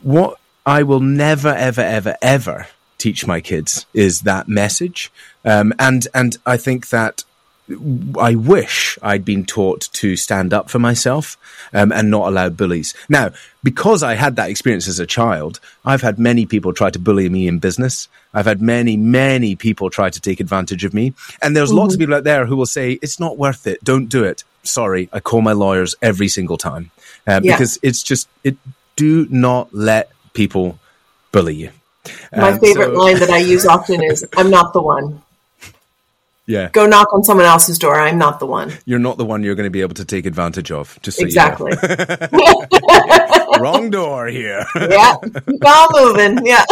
[0.02, 0.38] what
[0.70, 2.68] I will never, ever, ever, ever
[3.00, 5.12] teach my kids is that message.
[5.44, 7.24] Um, and, and I think that
[8.20, 11.38] I wish I'd been taught to stand up for myself
[11.74, 12.94] um, and not allow bullies.
[13.10, 13.32] Now,
[13.64, 17.30] because I had that experience as a child, I've had many people try to bully
[17.30, 18.08] me in business.
[18.36, 21.16] I've had many, many people try to take advantage of me.
[21.42, 21.80] And there's mm-hmm.
[21.80, 22.04] lots of mm-hmm.
[22.04, 23.84] people out there who will say, it's not worth it.
[23.84, 24.44] Don't do it.
[24.62, 25.10] Sorry.
[25.12, 26.92] I call my lawyers every single time
[27.26, 27.56] uh, yeah.
[27.56, 28.56] because it's just, it,
[28.96, 30.80] do not let people
[31.34, 31.70] bully you.
[32.32, 35.22] My um, favorite so, line that I use often is, I'm not the one.
[36.46, 36.70] Yeah.
[36.70, 38.00] Go knock on someone else's door.
[38.00, 38.72] I'm not the one.
[38.86, 40.98] You're not the one you're going to be able to take advantage of.
[41.02, 41.74] Just so exactly.
[41.74, 41.96] You
[42.32, 43.60] know.
[43.60, 44.66] Wrong door here.
[44.76, 45.18] yeah.
[45.22, 46.46] Keep on moving.
[46.46, 46.64] Yeah.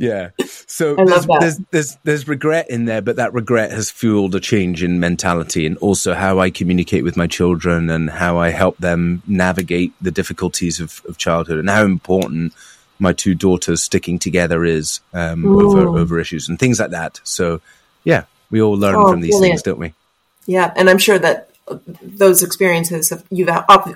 [0.00, 0.30] Yeah.
[0.66, 4.82] So there's, there's, there's there's regret in there, but that regret has fueled a change
[4.82, 9.22] in mentality and also how I communicate with my children and how I help them
[9.26, 12.54] navigate the difficulties of, of childhood and how important
[12.98, 17.20] my two daughters sticking together is um, over over issues and things like that.
[17.22, 17.60] So
[18.02, 19.52] yeah, we all learn oh, from these brilliant.
[19.52, 19.92] things, don't we?
[20.46, 21.50] Yeah, and I'm sure that
[22.02, 23.50] those experiences have, you've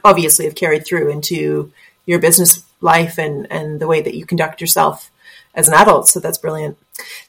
[0.05, 1.73] obviously have carried through into
[2.05, 5.11] your business life and and the way that you conduct yourself
[5.55, 6.09] as an adult.
[6.09, 6.79] So that's brilliant.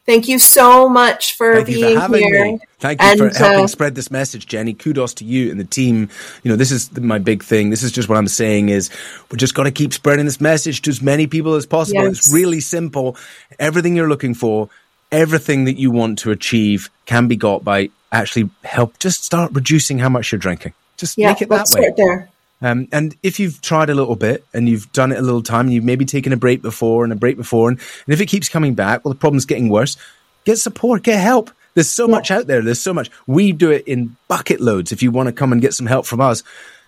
[0.06, 2.46] Thank you so much for Thank being for here.
[2.46, 2.60] Me.
[2.80, 4.74] Thank you and, for helping uh, spread this message, Jennie.
[4.74, 6.10] Kudos to you and the team.
[6.44, 7.72] You know, this is my big thing.
[7.72, 8.90] This is just what I'm saying is
[9.32, 12.04] we just got to keep spreading this message to as many people as possible.
[12.04, 12.18] Yes.
[12.20, 13.18] It's really simple.
[13.60, 14.70] Everything you're looking for
[15.12, 20.00] everything that you want to achieve can be got by actually help just start reducing
[20.00, 20.74] how much you're drinking.
[20.98, 21.94] Just yeah, make it that way.
[21.96, 22.30] there.
[22.62, 25.66] Um, and if you've tried a little bit and you've done it a little time
[25.66, 28.28] and you've maybe taken a break before and a break before, and, and if it
[28.28, 29.97] keeps coming back, well, the problem's getting worse,
[30.45, 31.51] get support, get help.
[31.74, 32.12] There's so yeah.
[32.12, 32.62] much out there.
[32.62, 33.12] There's so much.
[33.28, 36.06] We do it in bucket loads if you want to come and get some help
[36.06, 36.43] from us.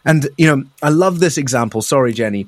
[0.06, 1.82] And, you know, I love this example.
[1.82, 2.48] Sorry, Jennie.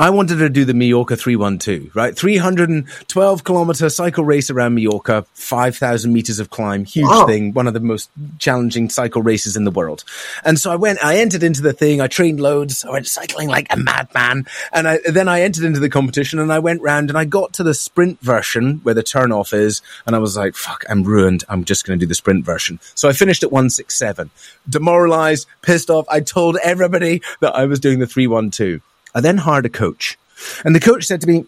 [0.00, 2.16] I wanted to do the Mallorca 312, right?
[2.16, 7.26] 312 kilometer cycle race around Mallorca, 5,000 meters of climb, huge wow.
[7.26, 10.04] thing, one of the most challenging cycle races in the world.
[10.44, 13.48] And so I went, I entered into the thing, I trained loads, I went cycling
[13.48, 14.46] like a madman.
[14.72, 17.52] And I, then I entered into the competition and I went round and I got
[17.54, 19.82] to the sprint version where the turnoff is.
[20.06, 21.42] And I was like, fuck, I'm ruined.
[21.48, 22.78] I'm just going to do the sprint version.
[22.94, 24.30] So I finished at 167,
[24.68, 26.06] demoralized, pissed off.
[26.08, 28.80] I told everybody that I was doing the 312.
[29.18, 30.16] I then hired a coach.
[30.64, 31.44] And the coach said to me,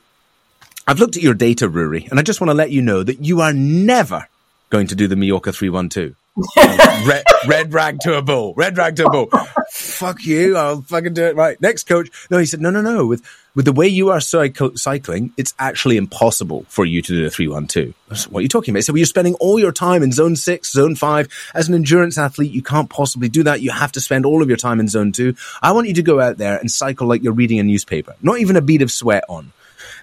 [0.89, 3.25] I've looked at your data, Ruari, and I just want to let you know that
[3.25, 4.29] you are never
[4.71, 6.16] going to do the Mallorca 312.
[7.07, 8.55] red, red rag to a bull.
[8.57, 9.29] Red rag to a bull.
[9.71, 10.57] Fuck you.
[10.57, 11.61] I'll fucking do it right.
[11.61, 12.11] Next coach.
[12.29, 13.07] No, he said, no, no, no.
[13.07, 17.26] With with the way you are cycle, cycling, it's actually impossible for you to do
[17.26, 17.94] a 312.
[18.30, 18.84] What are you talking about?
[18.84, 21.28] So you're spending all your time in zone six, zone five.
[21.55, 23.61] As an endurance athlete, you can't possibly do that.
[23.61, 25.34] You have to spend all of your time in zone two.
[25.62, 28.38] I want you to go out there and cycle like you're reading a newspaper, not
[28.38, 29.53] even a bead of sweat on.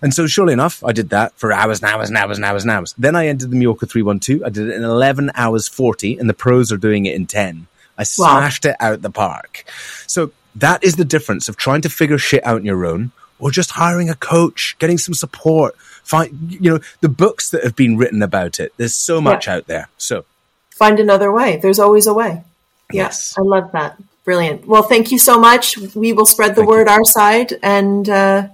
[0.01, 2.63] And so, surely enough, I did that for hours and hours and hours and hours
[2.63, 2.93] and hours.
[2.97, 4.43] Then I entered the Mallorca 312.
[4.43, 7.67] I did it in 11 hours 40, and the pros are doing it in 10.
[7.97, 8.71] I smashed wow.
[8.71, 9.63] it out the park.
[10.05, 13.51] So, that is the difference of trying to figure shit out on your own or
[13.51, 15.75] just hiring a coach, getting some support.
[16.03, 18.73] Find, you know, the books that have been written about it.
[18.77, 19.55] There's so much yeah.
[19.55, 19.89] out there.
[19.97, 20.25] So,
[20.71, 21.57] find another way.
[21.57, 22.43] There's always a way.
[22.91, 23.35] Yes.
[23.37, 23.97] I love that.
[24.23, 24.65] Brilliant.
[24.65, 25.77] Well, thank you so much.
[25.95, 26.93] We will spread the thank word you.
[26.93, 28.47] our side and, uh,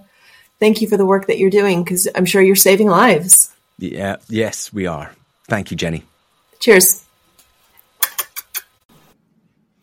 [0.60, 3.52] thank you for the work that you're doing because I'm sure you're saving lives.
[3.78, 5.12] Yeah, yes, we are.
[5.48, 6.04] Thank you, Jennie.
[6.60, 7.03] Cheers.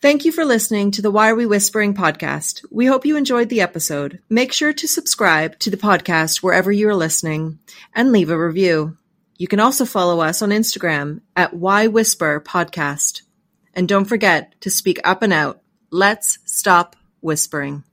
[0.02, 2.64] Thank you for listening to the Why Are We Whispering podcast.
[2.70, 4.18] We hope you enjoyed the episode.
[4.30, 7.58] Make sure to subscribe to the podcast wherever you are listening
[7.94, 8.96] and leave a review.
[9.36, 13.20] You can also follow us on Instagram at Why Whisper Podcast.
[13.74, 15.60] And don't forget to speak up and out.
[15.90, 17.84] Let's stop whispering.